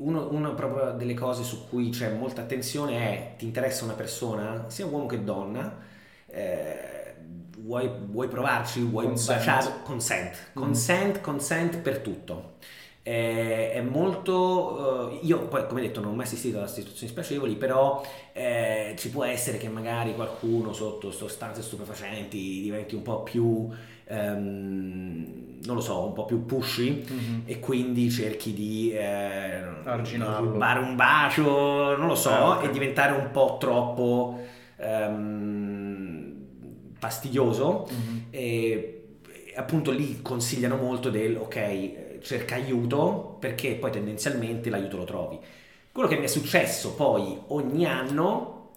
[0.00, 4.64] uno, una proprio delle cose su cui c'è molta attenzione è ti interessa una persona,
[4.68, 5.78] sia uomo che donna,
[6.26, 7.14] eh,
[7.58, 9.38] vuoi, vuoi, provarci, vuoi consent.
[9.38, 10.54] baciare, consent, mm.
[10.54, 12.54] consent, consent per tutto.
[13.02, 17.56] Eh, è molto, uh, io poi come detto non ho mai assistito a situazioni spiacevoli,
[17.56, 23.70] però eh, ci può essere che magari qualcuno sotto sostanze stupefacenti diventi un po' più
[24.10, 27.40] um, non lo so, un po' più pushy mm-hmm.
[27.44, 29.62] e quindi cerchi di eh,
[30.38, 32.68] rubare un bacio, non lo so, ah, okay.
[32.68, 34.40] e diventare un po' troppo
[34.76, 36.34] um,
[36.98, 37.88] fastidioso.
[37.92, 38.18] Mm-hmm.
[38.30, 38.94] E
[39.56, 45.38] appunto lì consigliano molto del ok, cerca aiuto perché poi tendenzialmente l'aiuto lo trovi.
[45.92, 48.70] Quello che mi è successo poi ogni anno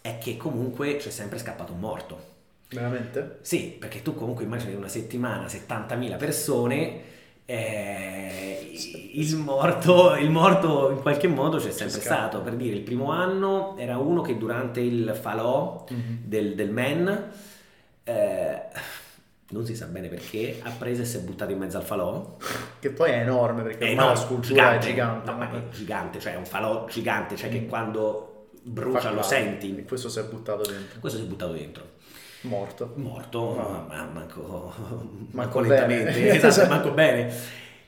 [0.00, 2.32] è che comunque c'è sempre scappato un morto.
[2.74, 3.38] Veramente?
[3.42, 7.00] Sì, perché tu comunque immagini una settimana 70.000 persone,
[7.46, 8.70] eh,
[9.12, 12.40] il, morto, il, morto, in qualche modo c'è sempre stato.
[12.40, 16.16] Per dire, il primo anno era uno che durante il falò mm-hmm.
[16.24, 17.30] del, del men,
[18.02, 18.62] eh,
[19.50, 22.36] non si sa bene perché, ha preso e si è buttato in mezzo al falò.
[22.80, 25.30] Che poi è enorme perché è la scultura gigante, è gigante.
[25.30, 27.52] No, ma è gigante, cioè è un falò gigante, cioè mm.
[27.52, 29.76] che quando brucia lo senti.
[29.76, 30.98] E questo si è buttato dentro.
[30.98, 31.92] Questo si è buttato dentro.
[32.44, 32.92] Morto.
[32.96, 33.54] Morto,
[33.88, 34.72] ma manco,
[35.30, 37.32] manco, lentamente, esatto, manco bene.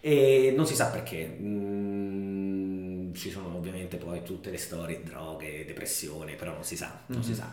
[0.01, 1.37] E non si sa perché.
[1.41, 7.19] Mm, ci sono ovviamente poi tutte le storie, droghe, depressione, però non si sa, non
[7.19, 7.29] mm-hmm.
[7.29, 7.53] si sa.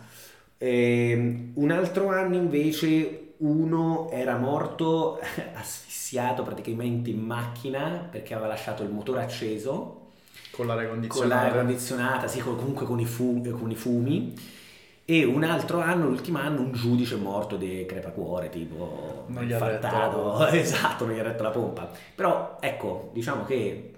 [0.57, 5.19] E, ehm, un altro anno invece uno era morto
[5.55, 10.11] asfissiato praticamente in macchina perché aveva lasciato il motore acceso.
[10.51, 11.35] Con l'aria condizionata.
[11.35, 14.61] Con l'aria condizionata, sì, comunque con i, fu- con i fumi
[15.05, 20.47] e un altro anno, l'ultimo anno, un giudice morto di crepacuore, tipo non gli infartato,
[20.53, 21.89] esatto, non gli ha retto la pompa.
[22.15, 23.91] Però ecco, diciamo che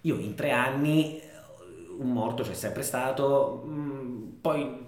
[0.00, 1.20] io in tre anni
[1.98, 4.84] un morto c'è sempre stato, mm, poi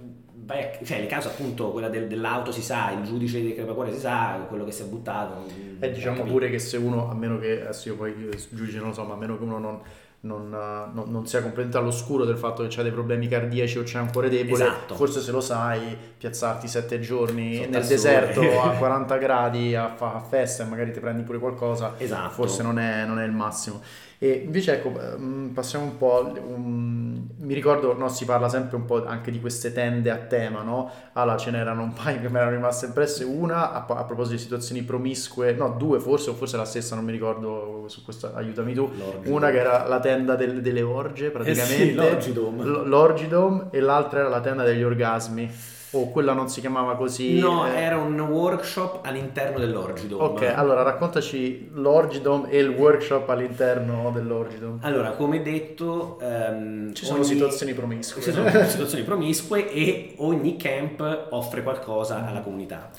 [0.49, 3.99] beh, cioè le cause appunto quella del, dell'auto si sa, il giudice di crepacuore si
[3.99, 5.45] sa, quello che si è buttato.
[5.81, 8.15] E diciamo pure che se uno, a meno che adesso io poi
[8.51, 9.81] giudice non lo so, ma a meno che uno non
[10.21, 14.01] non, non, non, sia completamente all'oscuro del fatto che c'è dei problemi cardiaci o c'è
[14.01, 14.97] un cuore debole, esatto.
[14.97, 20.15] forse se lo sai, piazzarti sette giorni Sotto nel deserto a 40 gradi a, fa-
[20.15, 22.31] a, festa e magari ti prendi pure qualcosa, esatto.
[22.31, 23.81] forse non è, non è il massimo.
[24.21, 28.85] E invece ecco, mm, passiamo un po', um, mi ricordo, no, si parla sempre un
[28.85, 30.91] po' anche di queste tende a tema, no?
[31.13, 34.43] Allora ce n'erano un paio che mi erano rimaste impresse, una a, a, proposito di
[34.43, 38.75] situazioni promiscue, no, due forse, o forse la stessa, non mi ricordo su questo, aiutami
[38.75, 39.33] tu, L'orgidom.
[39.33, 42.89] una che era la tenda del, delle orge praticamente, eh sì, l'orgidom.
[42.89, 45.77] l'orgidom, e l'altra era la tenda degli orgasmi.
[45.93, 47.39] O quella non si chiamava così?
[47.39, 47.75] No, eh...
[47.75, 50.23] era un workshop all'interno dell'Orgidome.
[50.23, 54.79] Ok, allora raccontaci l'Orgidome e il workshop all'interno dell'Orgidome.
[54.83, 56.19] Allora, come detto...
[56.21, 57.29] Um, ci sono ogni...
[57.29, 58.21] situazioni promiscue.
[58.21, 62.91] Ci sono situazioni promiscue e ogni camp offre qualcosa alla comunità.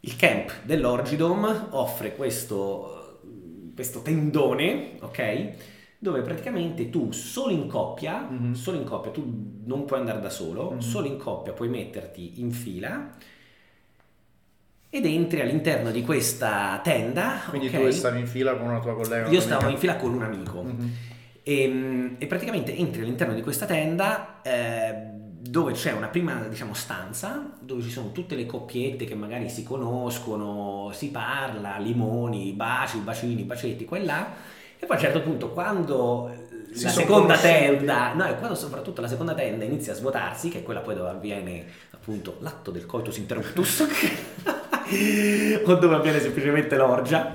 [0.00, 3.20] Il camp dell'Orgidome offre questo,
[3.74, 5.78] questo tendone, ok?
[6.02, 8.52] Dove praticamente tu solo in coppia, mm-hmm.
[8.52, 10.78] solo in coppia, tu non puoi andare da solo, mm-hmm.
[10.78, 13.10] solo in coppia puoi metterti in fila
[14.88, 17.42] ed entri all'interno di questa tenda.
[17.50, 17.84] Quindi okay?
[17.84, 19.28] tu stavi in fila con una tua collega?
[19.28, 20.62] Io stavo in fila con un amico.
[20.62, 20.88] Mm-hmm.
[21.42, 27.58] E, e, praticamente entri all'interno di questa tenda eh, dove c'è una prima diciamo, stanza
[27.60, 33.42] dove ci sono tutte le coppiette che magari si conoscono, si parla, limoni, baci, bacini,
[33.42, 38.14] bacetti, qua e là e poi a un certo punto, quando si la seconda tenda,
[38.14, 41.64] no, quando soprattutto la seconda tenda inizia a svuotarsi, che è quella poi dove avviene
[41.90, 43.86] appunto l'atto del coitus interruptus,
[45.64, 47.32] o dove avviene semplicemente l'orgia,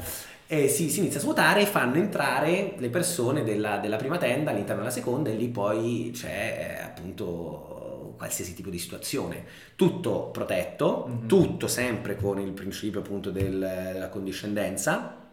[0.47, 4.51] E si, si, inizia a svuotare e fanno entrare le persone della, della, prima tenda
[4.51, 9.43] all'interno della seconda e lì poi c'è eh, appunto qualsiasi tipo di situazione.
[9.75, 11.27] Tutto protetto, mm-hmm.
[11.27, 13.59] tutto sempre con il principio appunto del,
[13.93, 15.24] della condiscendenza,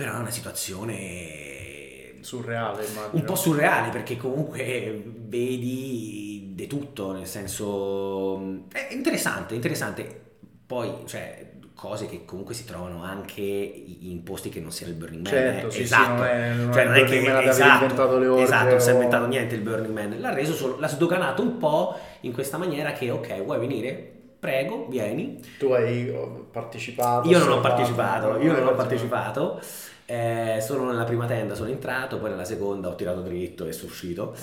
[0.00, 3.10] però è una situazione surreale, immagino.
[3.12, 10.28] Un po' surreale perché comunque vedi di tutto, nel senso è interessante, interessante.
[10.66, 15.22] Poi, cioè, cose che comunque si trovano anche in posti che non siano il Burning
[15.22, 15.32] Man.
[15.34, 15.70] Certo, eh.
[15.70, 16.04] sì, esatto.
[16.04, 18.80] Sì, non è, non cioè, non è che Man esatto, inventato le orge esatto, non
[18.80, 20.16] si è o- inventato niente il Burning Man.
[20.18, 24.14] L'ha reso solo, l'ha sdoganato un po' in questa maniera che, ok, vuoi venire?
[24.40, 25.38] Prego, vieni.
[25.58, 27.28] Tu hai oh, partecipato?
[27.28, 29.60] Io non ho partecipato, io non ho partecipato.
[30.06, 33.90] Eh, solo nella prima tenda sono entrato, poi nella seconda ho tirato dritto e sono
[33.90, 34.34] uscito.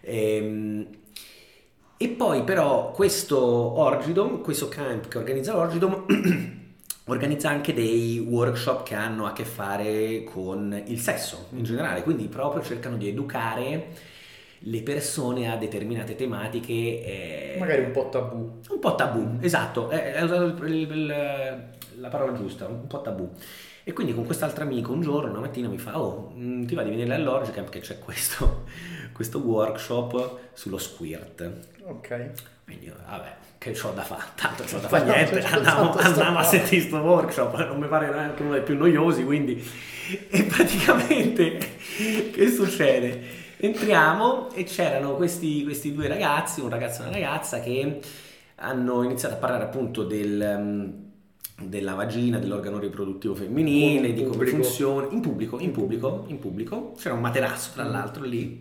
[0.00, 0.86] Ehm,
[1.96, 6.04] E poi però questo Orgidom, questo camp che organizza l'Orgidom,
[7.06, 12.26] organizza anche dei workshop che hanno a che fare con il sesso in generale, quindi
[12.28, 13.92] proprio cercano di educare
[14.66, 16.72] le persone a determinate tematiche.
[17.52, 18.60] eh, Magari un po' tabù.
[18.70, 21.64] un po' tabù, esatto, è, è usato il- il-
[22.00, 23.30] la parola giusta, un po' tabù.
[23.86, 26.82] E quindi con quest'altro amico un giorno, una mattina mi fa, oh, mm, ti va
[26.82, 28.64] di venire all'Orgicamp che c'è questo,
[29.12, 31.50] questo workshop sullo squirt.
[31.84, 32.30] Ok.
[32.64, 36.80] Quindi vabbè, che c'ho da fare, tanto c'ho da fare niente, andiamo, andiamo a sentire
[36.88, 39.62] questo workshop, non mi pare neanche uno dei più noiosi, quindi...
[40.30, 41.56] E praticamente
[42.30, 43.33] che succede?
[43.64, 48.00] Entriamo e c'erano questi, questi due ragazzi, un ragazzo e una ragazza, che
[48.56, 50.54] hanno iniziato a parlare appunto del...
[50.58, 51.02] um,
[51.56, 54.56] della vagina, dell'organo riproduttivo femminile, In di come pubblico.
[54.64, 58.60] funziona, in pubblico, in pubblico, in pubblico, c'era un materasso tra l'altro lì,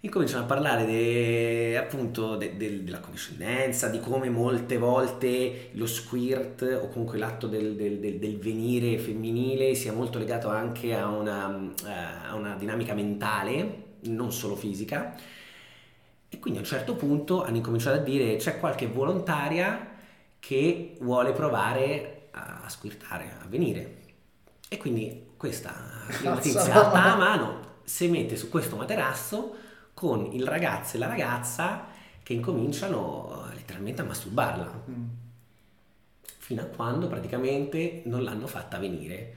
[0.00, 6.80] incominciano a parlare de- appunto de- del- della condiscendenza, di come molte volte lo squirt
[6.82, 11.72] o comunque l'atto del, del- del- del venire femminile sia molto legato anche a una,
[11.86, 15.14] eh, a una dinamica mentale, non solo fisica.
[16.28, 19.94] E quindi a un certo punto hanno incominciato a dire c'è qualche volontaria
[20.38, 23.96] che vuole provare a squirtare, a venire.
[24.68, 25.72] E quindi questa
[26.40, 29.54] tizia la mano si mette su questo materasso
[29.94, 31.86] con il ragazzo e la ragazza
[32.22, 35.04] che incominciano letteralmente a masturbarla Mm.
[36.38, 39.34] fino a quando praticamente non l'hanno fatta venire.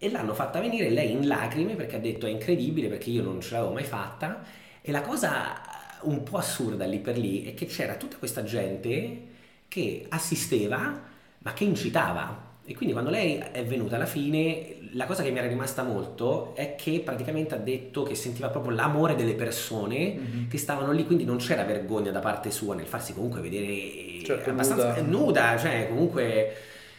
[0.00, 3.40] E l'hanno fatta venire lei in lacrime perché ha detto è incredibile perché io non
[3.40, 4.42] ce l'avevo mai fatta.
[4.80, 5.60] E la cosa
[6.02, 9.22] un po' assurda lì per lì è che c'era tutta questa gente
[9.66, 11.02] che assisteva
[11.38, 12.46] ma che incitava.
[12.64, 16.54] E quindi quando lei è venuta alla fine, la cosa che mi era rimasta molto
[16.54, 20.48] è che praticamente ha detto che sentiva proprio l'amore delle persone Mhm.
[20.48, 24.50] che stavano lì, quindi non c'era vergogna da parte sua nel farsi comunque vedere Certo,
[24.50, 25.02] abbastanza nuda.
[25.02, 26.52] nuda, cioè comunque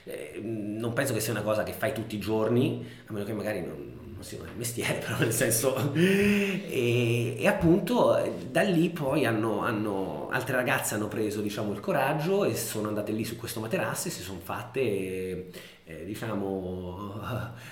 [0.10, 3.34] eh, non penso che sia una cosa che fai tutti i giorni, a meno che
[3.34, 5.93] magari non, non sia un mestiere, però nel senso...
[5.93, 11.80] E, e appunto eh, da lì poi hanno, hanno- altre ragazze hanno preso diciamo il
[11.80, 17.22] coraggio e sono andate lì su questo materasso e si sono fatte, eh, diciamo...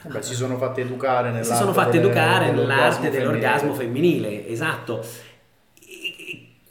[0.04, 5.04] Vabbè, si sono fatte educare nell'arte si sono fatte educare nell'arte dell'orgasmo dell'orgasmo femminile, esatto.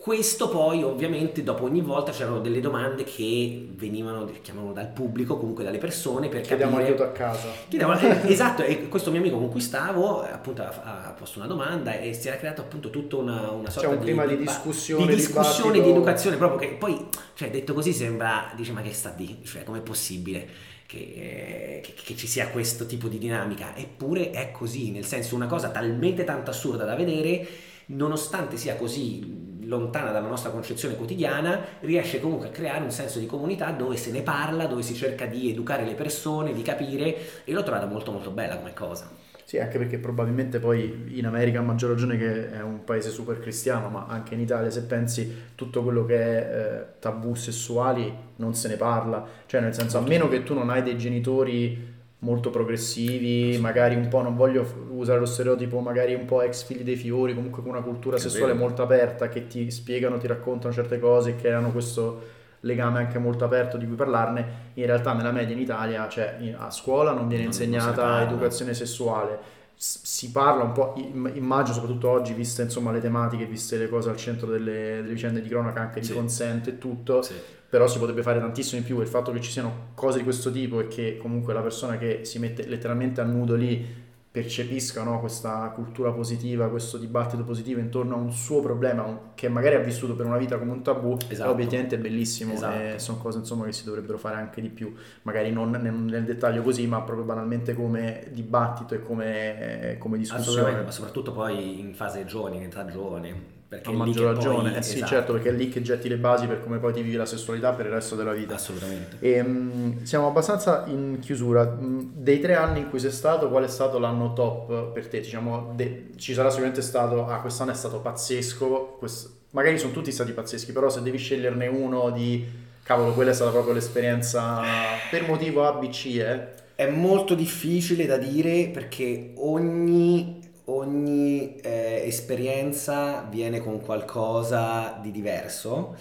[0.06, 5.64] Questo poi ovviamente dopo ogni volta c'erano delle domande che venivano, chiamavano dal pubblico, comunque
[5.64, 6.90] dalle persone per Chiediamo capire...
[6.90, 7.48] aiuto a casa.
[7.66, 11.98] Chiediamo- eh, esatto, e questo mio amico con cui stavo appunto ha, posto una domanda
[11.98, 15.06] e si era creato appunto tutta una, una sorta un di, clima di ba- discussione,
[15.08, 15.82] di discussione, dibattito.
[15.82, 19.64] di educazione, proprio che poi, cioè detto così sembra, dice ma che sta di, cioè
[19.64, 20.46] com'è possibile
[20.86, 23.74] che, eh, che- che ci sia questo tipo di dinamica?
[23.74, 27.44] Eppure è così, nel senso una cosa talmente tanto assurda da vedere,
[27.86, 33.26] nonostante sia così lontana dalla nostra concezione quotidiana, riesce comunque a creare un senso di
[33.26, 37.52] comunità dove se ne parla, dove si cerca di educare le persone, di capire e
[37.52, 39.10] l'ho trovata molto molto bella come cosa.
[39.44, 43.38] Sì, anche perché probabilmente poi in America a maggior ragione che è un paese super
[43.38, 48.54] cristiano, ma anche in Italia se pensi tutto quello che è eh, tabù sessuali non
[48.54, 52.50] se ne parla, cioè nel senso a meno che tu non hai dei genitori molto
[52.50, 56.96] progressivi, magari un po', non voglio usare lo stereotipo, magari un po' ex figli dei
[56.96, 61.36] fiori, comunque con una cultura sessuale molto aperta che ti spiegano, ti raccontano certe cose
[61.36, 65.60] che hanno questo legame anche molto aperto di cui parlarne, in realtà nella media in
[65.60, 69.38] Italia, cioè a scuola non viene Non- insegnata educazione sessuale,
[69.78, 74.08] si parla un po', im- immagino soprattutto oggi, viste insomma le tematiche, viste le cose
[74.08, 76.14] al centro delle, delle vicende di cronaca, anche di Sì.
[76.14, 77.34] consente e tutto, Sì.
[77.68, 79.00] Però si potrebbe fare tantissimo in più.
[79.00, 82.24] Il fatto che ci siano cose di questo tipo e che comunque la persona che
[82.24, 84.04] si mette letteralmente a nudo lì
[84.36, 89.78] percepisca questa cultura positiva, questo dibattito positivo intorno a un suo problema che magari ha
[89.78, 91.50] vissuto per una vita come un tabù, esatto.
[91.50, 92.78] obiettivamente è bellissimo esatto.
[92.78, 96.24] e sono cose insomma, che si dovrebbero fare anche di più, magari non nel, nel
[96.24, 100.82] dettaglio così, ma proprio banalmente come dibattito e come, come discussione.
[100.82, 104.82] Ma soprattutto poi in fase giovane, in età giovane perché a maggior ragione, poi, eh
[104.82, 105.10] sì, esatto.
[105.10, 107.72] certo, perché è lì che getti le basi per come poi ti vivi la sessualità
[107.72, 108.54] per il resto della vita.
[108.54, 109.16] Assolutamente.
[109.18, 111.62] E, um, siamo abbastanza in chiusura.
[111.62, 115.20] Um, dei tre anni in cui sei stato, qual è stato l'anno top per te?
[115.20, 120.12] Diciamo, de- ci sarà sicuramente stato, ah, quest'anno è stato pazzesco, quest- magari sono tutti
[120.12, 122.46] stati pazzeschi, però se devi sceglierne uno di,
[122.86, 124.62] cavolo, quella è stata proprio l'esperienza
[125.10, 126.54] per motivo A, B, C, eh?
[126.76, 135.96] È molto difficile da dire perché ogni ogni eh, esperienza viene con qualcosa di diverso.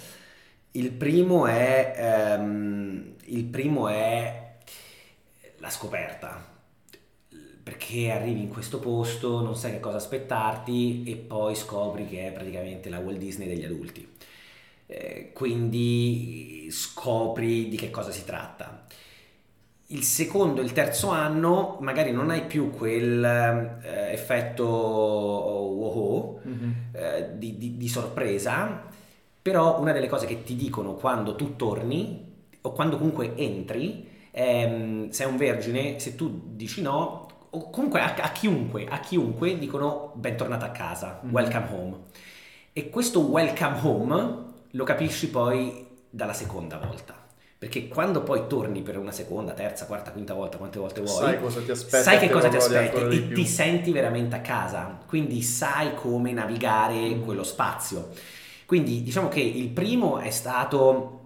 [0.72, 4.58] Il primo è, ehm, il primo è
[5.58, 6.54] la scoperta,
[7.64, 12.32] perché arrivi in questo posto, non sai che cosa aspettarti e poi scopri che è
[12.32, 14.08] praticamente la Walt Disney degli adulti.
[14.88, 18.85] Eh, quindi scopri di che cosa si tratta
[19.88, 26.72] il secondo e il terzo anno magari non hai più quel eh, effetto wow mm-hmm.
[26.94, 28.84] eh, di, di, di, sorpresa,
[29.42, 35.10] però una delle cose che ti dicono quando tu torni o quando comunque entri, ehm,
[35.10, 40.14] sei un vergine, se tu dici no, o comunque a, a chiunque, a chiunque dicono
[40.16, 41.34] bentornata a casa, mm-hmm.
[41.34, 41.98] welcome home.
[42.74, 47.25] E questo welcome home lo capisci poi dalla seconda volta
[47.66, 51.40] perché quando poi torni per una seconda, terza, quarta, quinta volta, quante volte vuoi, sai
[51.42, 55.42] cosa ti aspetta, sai che cosa ti aspetti e ti senti veramente a casa, quindi
[55.42, 57.24] sai come navigare mm.
[57.24, 58.10] quello spazio.
[58.68, 61.22] Quindi diciamo che il primo è stato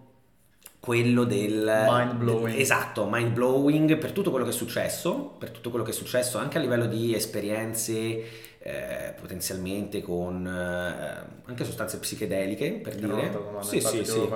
[0.80, 2.58] quello del mind blowing.
[2.58, 6.38] Esatto, mind blowing per tutto quello che è successo, per tutto quello che è successo
[6.38, 13.32] anche a livello di esperienze eh, potenzialmente con eh, anche sostanze psichedeliche per che dire.
[13.32, 14.28] domanda, sì, sì, sì.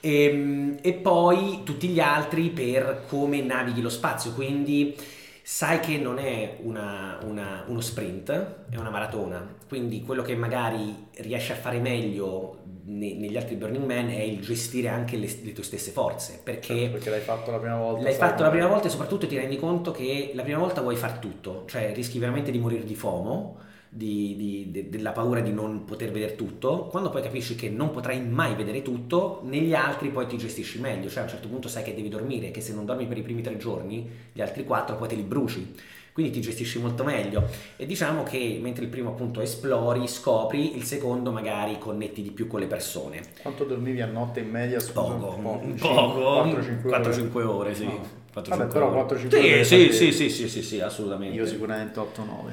[0.00, 4.32] E, ehm, e poi tutti gli altri per come navighi lo spazio.
[4.32, 4.96] Quindi
[5.42, 8.30] sai che non è una, una, uno sprint,
[8.70, 13.84] è una maratona, quindi quello che magari riesci a fare meglio ne, negli altri Burning
[13.84, 17.50] Man è il gestire anche le, le tue stesse forze, perché, certo, perché l'hai fatto
[17.50, 18.02] la prima volta.
[18.02, 20.96] L'hai fatto la prima volta e soprattutto ti rendi conto che la prima volta vuoi
[20.96, 23.70] far tutto, cioè rischi veramente di morire di FOMO.
[23.94, 27.90] Di, di, de, della paura di non poter vedere tutto, quando poi capisci che non
[27.90, 31.68] potrai mai vedere tutto, negli altri poi ti gestisci meglio, cioè a un certo punto
[31.68, 34.64] sai che devi dormire, che se non dormi per i primi tre giorni, gli altri
[34.64, 35.74] quattro poi te li bruci
[36.12, 40.84] quindi ti gestisci molto meglio e diciamo che mentre il primo appunto esplori, scopri, il
[40.84, 43.20] secondo magari connetti di più con le persone.
[43.40, 44.78] Quanto dormivi a notte in media?
[44.78, 45.38] Scusa, poco,
[45.78, 47.44] poco, 4-5 ore.
[47.44, 47.84] ore, sì.
[47.86, 48.20] No.
[48.32, 51.36] 4, Vabbè, però 4 5 sì, ore sì, sì, sì, sì, sì, sì, assolutamente.
[51.36, 52.52] Io sicuramente 8 9.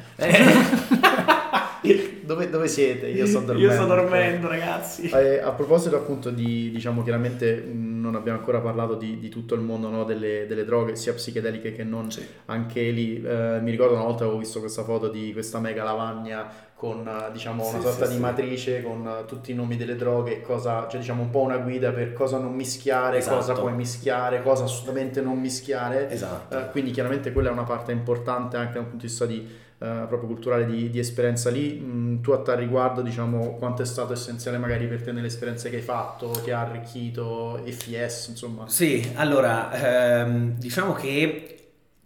[2.24, 3.08] dove, dove, siete?
[3.08, 3.72] Io sto dormendo.
[3.72, 5.10] Io sto dormendo, ragazzi.
[5.10, 7.66] Eh, a proposito appunto di, diciamo chiaramente
[8.10, 11.72] non abbiamo ancora parlato di, di tutto il mondo no, delle, delle, droghe, sia psichedeliche
[11.72, 12.12] che non.
[12.12, 12.26] Sì.
[12.46, 16.68] Anche lì, eh, mi ricordo una volta avevo visto questa foto di questa mega lavagna
[16.80, 20.88] con diciamo una sì, sorta sì, di matrice con tutti i nomi delle droghe, cosa,
[20.88, 23.36] cioè diciamo un po' una guida per cosa non mischiare, esatto.
[23.36, 26.10] cosa puoi mischiare, cosa assolutamente non mischiare.
[26.10, 26.56] Esatto.
[26.56, 29.46] Uh, quindi chiaramente quella è una parte importante anche dal punto di vista di
[29.80, 31.80] uh, proprio culturale di, di esperienza lì.
[31.80, 35.70] Mm, tu a tal riguardo, diciamo, quanto è stato essenziale magari per te nelle esperienze
[35.70, 38.68] che hai fatto, ti ha arricchito, FIS, insomma?
[38.68, 41.56] Sì, allora, ehm, diciamo che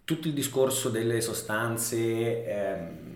[0.04, 3.12] tutto il discorso delle sostanze ehm,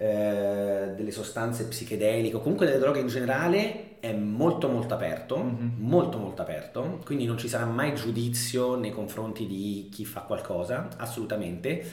[0.00, 5.68] eh, delle sostanze psichedeliche o comunque delle droghe in generale è molto molto aperto, mm-hmm.
[5.78, 10.88] molto molto aperto, quindi non ci sarà mai giudizio nei confronti di chi fa qualcosa,
[10.98, 11.84] assolutamente.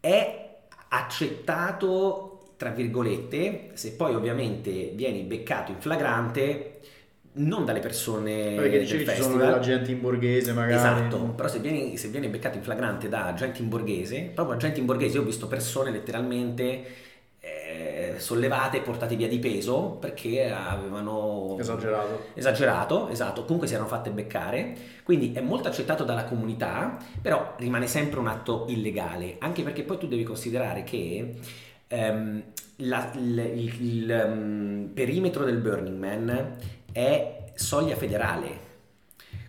[0.00, 0.48] È
[0.88, 6.80] accettato, tra virgolette, se poi ovviamente vieni beccato in flagrante,
[7.32, 10.74] non dalle persone perché dicevi ci sono della gente in borghese magari.
[10.74, 14.80] Esatto però se vieni, se vieni beccato in flagrante da gente in borghese proprio agenti
[14.80, 16.84] in borghese io ho visto persone letteralmente
[18.20, 24.10] sollevate e portate via di peso perché avevano esagerato esagerato esatto comunque si erano fatte
[24.10, 29.82] beccare quindi è molto accettato dalla comunità però rimane sempre un atto illegale anche perché
[29.82, 31.34] poi tu devi considerare che
[31.88, 32.42] ehm,
[32.76, 36.56] la, il, il, il um, perimetro del Burning Man
[36.92, 38.68] è soglia federale.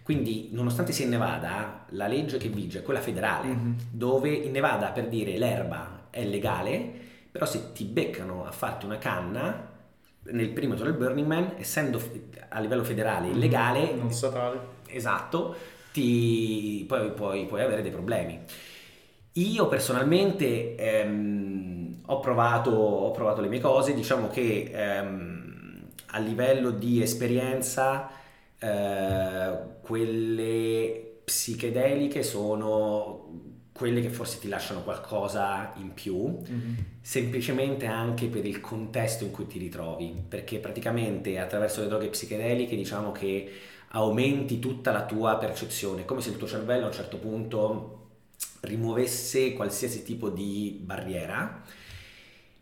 [0.04, 3.72] Quindi, nonostante sia in Nevada, la legge che vige è quella federale, mm-hmm.
[3.92, 7.01] dove in Nevada, per dire, l'erba è legale,
[7.32, 9.70] però se ti beccano a farti una canna
[10.24, 12.00] nel perimetro del Burning Man, essendo
[12.50, 13.34] a livello federale mhm.
[13.34, 15.56] illegale, non statale, esatto,
[15.92, 18.40] ti, poi, poi puoi avere dei problemi.
[19.34, 26.72] Io personalmente ehm, ho, provato, ho, provato, le mie cose, diciamo che ehm, a livello
[26.72, 28.10] di esperienza
[28.60, 33.51] eh, quelle psichedeliche sono
[33.82, 36.74] quelle che forse ti lasciano qualcosa in più, mm-hmm.
[37.02, 42.76] semplicemente anche per il contesto in cui ti ritrovi, perché praticamente attraverso le droghe psichedeliche
[42.76, 43.52] diciamo che
[43.94, 48.10] aumenti tutta la tua percezione, come se il tuo cervello a un certo punto
[48.60, 51.64] rimuovesse qualsiasi tipo di barriera.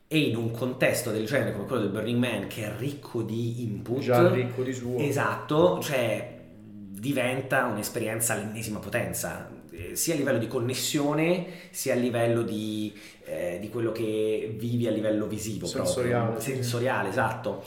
[0.07, 3.61] E in un contesto del genere come quello del Burning Man che è ricco di
[3.63, 4.97] input già ricco di suo.
[4.97, 12.41] esatto cioè diventa un'esperienza all'ennesima potenza eh, sia a livello di connessione sia a livello
[12.41, 12.93] di,
[13.25, 16.53] eh, di quello che vivi a livello visivo sensoriale, proprio.
[16.55, 17.63] sensoriale esatto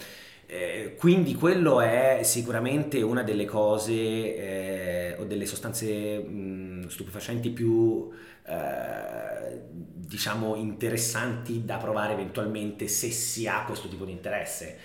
[0.46, 8.10] eh, quindi quello è sicuramente una delle cose eh, o delle sostanze mh, stupefacenti più
[8.44, 14.76] eh, diciamo interessanti da provare eventualmente se si ha questo tipo di interesse.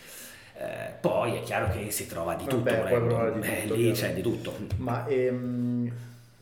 [0.58, 4.22] Eh, poi è chiaro che si trova di tutto, Vabbè, di tutto lì c'è di
[4.22, 4.54] tutto.
[4.78, 5.92] Ma ehm,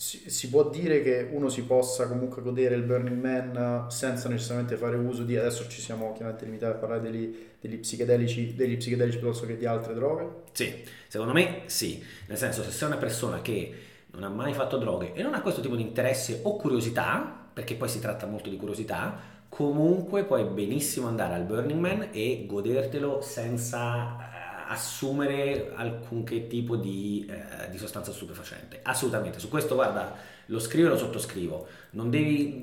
[0.06, 4.76] si, si, può dire che uno si possa comunque godere il Burning Man senza necessariamente
[4.76, 9.18] fare uso di adesso ci siamo chiaramente limitati a parlare degli, degli psichedelici, degli psichedelici
[9.18, 10.44] piuttosto che di altre droghe?
[10.52, 13.74] Sì, secondo me sì, nel senso se sei una persona che
[14.12, 17.74] non ha mai fatto droghe e non ha questo tipo di interesse o curiosità, perché
[17.74, 23.22] poi si tratta molto di curiosità, comunque puoi benissimo andare al Burning Man e godertelo
[23.22, 24.35] senza eh,
[24.68, 28.80] assumere alcunché tipo di, eh, di sostanza stupefacente.
[28.84, 30.16] Assolutamente, su questo guarda,
[30.48, 31.68] lo scrivo e lo sottoscrivo.
[31.92, 32.62] Non devi,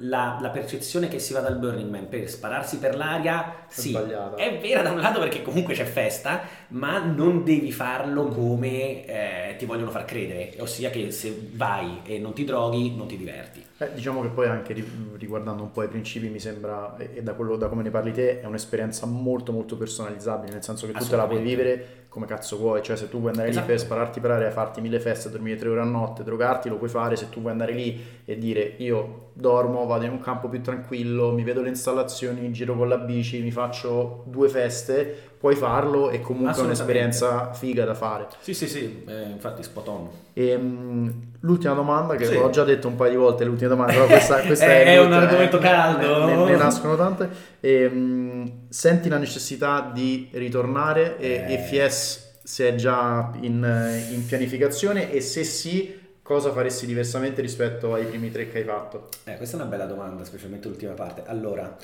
[0.00, 4.34] la, la, percezione che si va dal Burning Man per spararsi per l'aria, sì, è,
[4.34, 9.56] è vera da un lato perché comunque c'è festa, ma non devi farlo come eh,
[9.56, 13.64] ti vogliono far credere, ossia che se vai e non ti droghi non ti diverti.
[13.78, 14.74] Eh, diciamo che poi anche
[15.16, 18.40] riguardando un po' i principi mi sembra, e da, quello, da come ne parli te,
[18.40, 22.56] è un'esperienza molto molto personalizzabile, nel senso che tu te la puoi vivere come cazzo
[22.56, 23.66] vuoi, cioè se tu vuoi andare esatto.
[23.66, 26.76] lì per spararti per aria, farti mille feste, dormire tre ore a notte, drogarti, lo
[26.76, 30.48] puoi fare, se tu vuoi andare lì e dire io dormo, vado in un campo
[30.48, 35.54] più tranquillo, mi vedo le installazioni, giro con la bici, mi faccio due feste, puoi
[35.54, 38.26] farlo e comunque è un'esperienza figa da fare.
[38.40, 40.08] Sì, sì, sì, eh, infatti spot on.
[40.32, 42.34] E, um, l'ultima domanda, che sì.
[42.34, 45.12] ho già detto un paio di volte, l'ultima domanda, però questa, questa è, è un
[45.12, 46.24] argomento caldo.
[46.26, 47.28] Ne, ne, ne, nascono tante.
[47.60, 51.58] E, um, senti la necessità di ritornare e, eh.
[51.58, 58.04] FIS se è già in, in pianificazione e se sì cosa faresti diversamente rispetto ai
[58.04, 59.08] primi tre che hai fatto?
[59.24, 61.22] Eh, questa è una bella domanda, specialmente l'ultima parte.
[61.24, 61.76] Allora,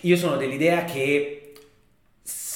[0.00, 1.45] io sono dell'idea che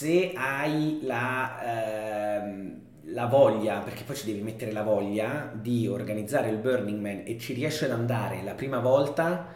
[0.01, 2.80] se hai la, ehm,
[3.12, 7.36] la voglia, perché poi ci devi mettere la voglia di organizzare il Burning Man e
[7.38, 9.55] ci riesci ad andare la prima volta,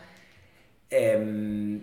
[0.87, 1.83] ehm,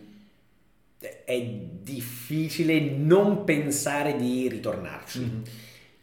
[1.25, 1.41] è
[1.81, 5.19] difficile non pensare di ritornarci.
[5.19, 5.41] Mm-hmm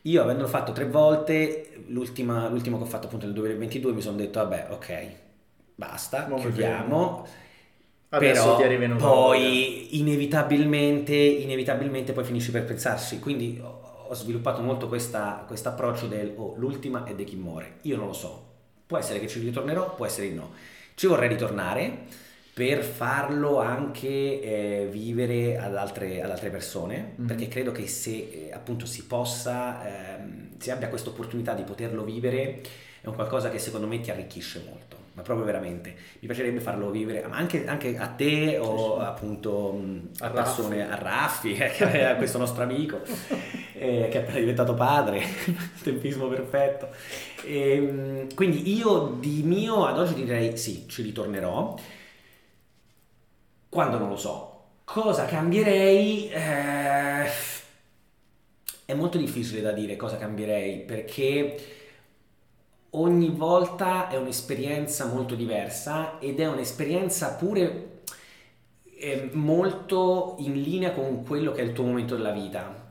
[0.03, 4.17] io avendolo fatto tre volte, l'ultima, l'ultimo che ho fatto appunto nel 2022 mi sono
[4.17, 5.07] detto vabbè ok,
[5.75, 7.27] basta, Mo chiudiamo.
[8.11, 13.19] Adesso però poi inevitabilmente, inevitabilmente poi finisci per pensarsi.
[13.19, 17.77] Quindi ho sviluppato molto questo approccio del oh, l'ultima è di chi muore.
[17.83, 18.47] Io non lo so.
[18.87, 20.53] Può essere che ci ritornerò, può essere che no.
[20.95, 22.07] Ci vorrei ritornare
[22.59, 27.27] per farlo anche eh, vivere ad altre, ad altre persone, mm-hmm.
[27.27, 32.03] perché credo che se eh, appunto si possa, ehm, si abbia questa opportunità di poterlo
[32.03, 32.61] vivere,
[33.01, 35.95] è un qualcosa che secondo me ti arricchisce molto, ma proprio veramente.
[36.21, 40.95] Mi piacerebbe farlo vivere, ma anche, anche a te o appunto mm, a, persone, a
[40.95, 43.01] Raffi, eh, a questo nostro amico,
[43.75, 45.21] eh, che è appena diventato padre,
[45.83, 46.91] tempismo perfetto.
[47.45, 51.77] E, ehm, quindi io di mio ad oggi direi sì, ci ritornerò
[53.69, 54.55] quando non lo so.
[54.85, 56.31] Cosa cambierei?
[56.31, 57.29] Eh,
[58.85, 61.78] è molto difficile da dire cosa cambierei perché
[62.91, 68.03] ogni volta è un'esperienza molto diversa ed è un'esperienza pure
[68.99, 72.89] eh, molto in linea con quello che è il tuo momento della vita.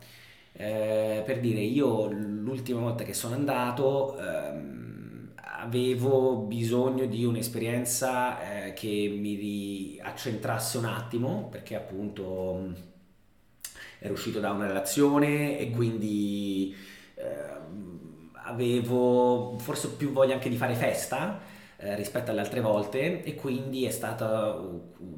[0.54, 4.18] Eh, per dire, io l'ultima volta che sono andato...
[4.18, 4.88] Ehm,
[5.60, 12.76] avevo bisogno di un'esperienza eh, che mi riaccentrasse un attimo perché appunto mh,
[14.00, 16.76] ero uscito da una relazione e quindi
[17.16, 18.06] eh,
[18.48, 21.40] avevo forse più voglia anche di fare festa
[21.78, 24.58] eh, rispetto alle altre volte e quindi è stata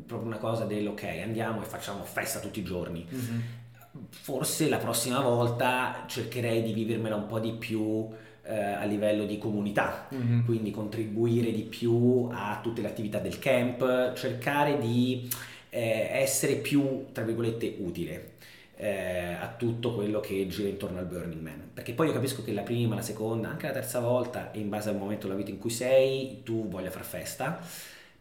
[0.05, 3.39] proprio una cosa del ok andiamo e facciamo festa tutti i giorni mm-hmm.
[4.09, 8.09] forse la prossima volta cercherei di vivermela un po' di più
[8.49, 10.43] eh, a livello di comunità, mm-hmm.
[10.43, 15.29] quindi contribuire di più a tutte le attività del camp, cercare di
[15.69, 18.37] eh, essere più, tra virgolette, utile.
[18.75, 22.51] Eh, a tutto quello che gira intorno al Burning Man perché poi io capisco che
[22.51, 25.59] la prima, la seconda, anche la terza volta in base al momento della vita in
[25.59, 27.61] cui sei tu voglia far festa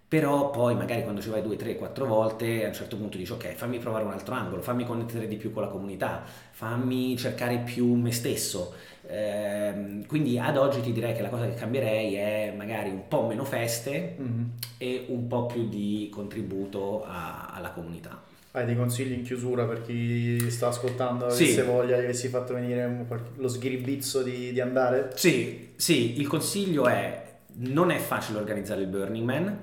[0.06, 3.32] però poi magari quando ci vai due, tre, quattro volte a un certo punto dici
[3.32, 7.58] ok fammi provare un altro angolo, fammi connettere di più con la comunità, fammi cercare
[7.58, 8.74] più me stesso.
[9.06, 13.26] Eh, quindi ad oggi ti direi che la cosa che cambierei è magari un po'
[13.26, 14.44] meno feste mm-hmm.
[14.78, 18.22] e un po' più di contributo a, alla comunità.
[18.58, 21.60] Hai dei consigli in chiusura per chi sta ascoltando, avesse sì.
[21.60, 23.06] voglia, che si è fatto venire
[23.36, 25.12] lo sghiribizzo di, di andare?
[25.14, 27.26] Sì, sì, il consiglio è
[27.60, 29.58] non è facile organizzare il Burning Man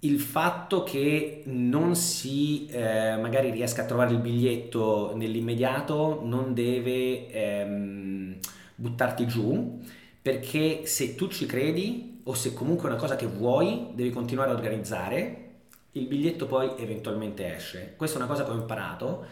[0.00, 7.30] il fatto che non si eh, magari riesca a trovare il biglietto nell'immediato non deve
[7.30, 8.38] ehm,
[8.76, 9.78] buttarti giù
[10.22, 14.50] perché se tu ci credi o se comunque è una cosa che vuoi devi continuare
[14.50, 15.48] a organizzare
[15.92, 19.26] il biglietto poi eventualmente esce questa è una cosa che ho imparato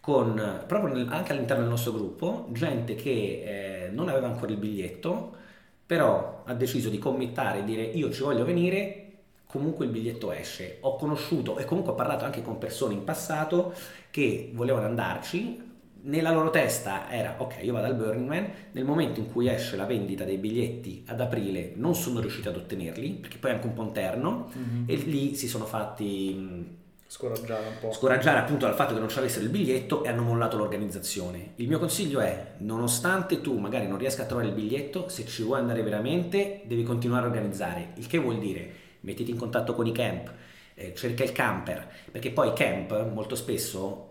[0.00, 4.58] con, proprio nel, anche all'interno del nostro gruppo gente che eh, non aveva ancora il
[4.58, 5.36] biglietto
[5.84, 9.08] però ha deciso di committare e dire io ci voglio venire
[9.48, 10.76] comunque il biglietto esce.
[10.82, 13.72] Ho conosciuto e comunque ho parlato anche con persone in passato
[14.10, 15.67] che volevano andarci.
[16.00, 18.48] Nella loro testa era ok, io vado al Burning Man.
[18.72, 22.56] Nel momento in cui esce la vendita dei biglietti ad aprile, non sono riusciti ad
[22.56, 24.50] ottenerli perché poi è anche un po' interno.
[24.56, 24.84] Mm-hmm.
[24.86, 26.76] E lì si sono fatti
[27.08, 27.92] scoraggiare un po'.
[27.92, 31.52] Scoraggiare appunto dal fatto che non ci avessero il biglietto e hanno mollato l'organizzazione.
[31.56, 35.42] Il mio consiglio è, nonostante tu magari non riesca a trovare il biglietto, se ci
[35.42, 37.92] vuoi andare veramente, devi continuare a organizzare.
[37.94, 40.30] Il che vuol dire mettiti in contatto con i camp,
[40.74, 44.07] eh, cerca il camper, perché poi i camp molto spesso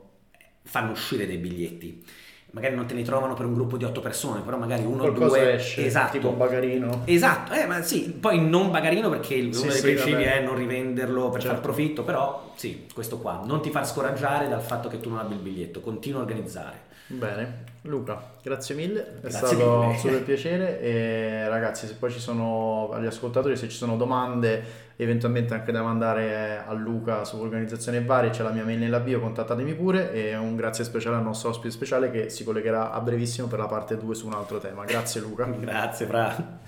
[0.67, 2.03] fanno uscire dei biglietti.
[2.51, 5.09] Magari non te ne trovano per un gruppo di otto persone, però magari uno o
[5.11, 5.55] due.
[5.55, 6.13] Esce, esatto.
[6.13, 7.01] Tipo bagarino.
[7.05, 10.37] Esatto, eh, ma sì, poi non bagarino perché uno sì, dei sì, principi vabbè.
[10.37, 11.55] è non rivenderlo per certo.
[11.55, 13.43] far profitto, però sì, questo qua.
[13.45, 16.85] Non ti far scoraggiare dal fatto che tu non abbia il biglietto, continua a organizzare.
[17.07, 22.19] Bene, Luca, grazie mille, è grazie stato un super piacere e ragazzi se poi ci
[22.19, 28.03] sono agli ascoltatori, se ci sono domande eventualmente anche da mandare a Luca su organizzazioni
[28.03, 31.49] varie, c'è la mia mail nella bio, contattatemi pure e un grazie speciale al nostro
[31.49, 34.85] ospite speciale che si collegherà a brevissimo per la parte 2 su un altro tema.
[34.85, 35.45] Grazie Luca.
[35.59, 36.65] grazie Fra.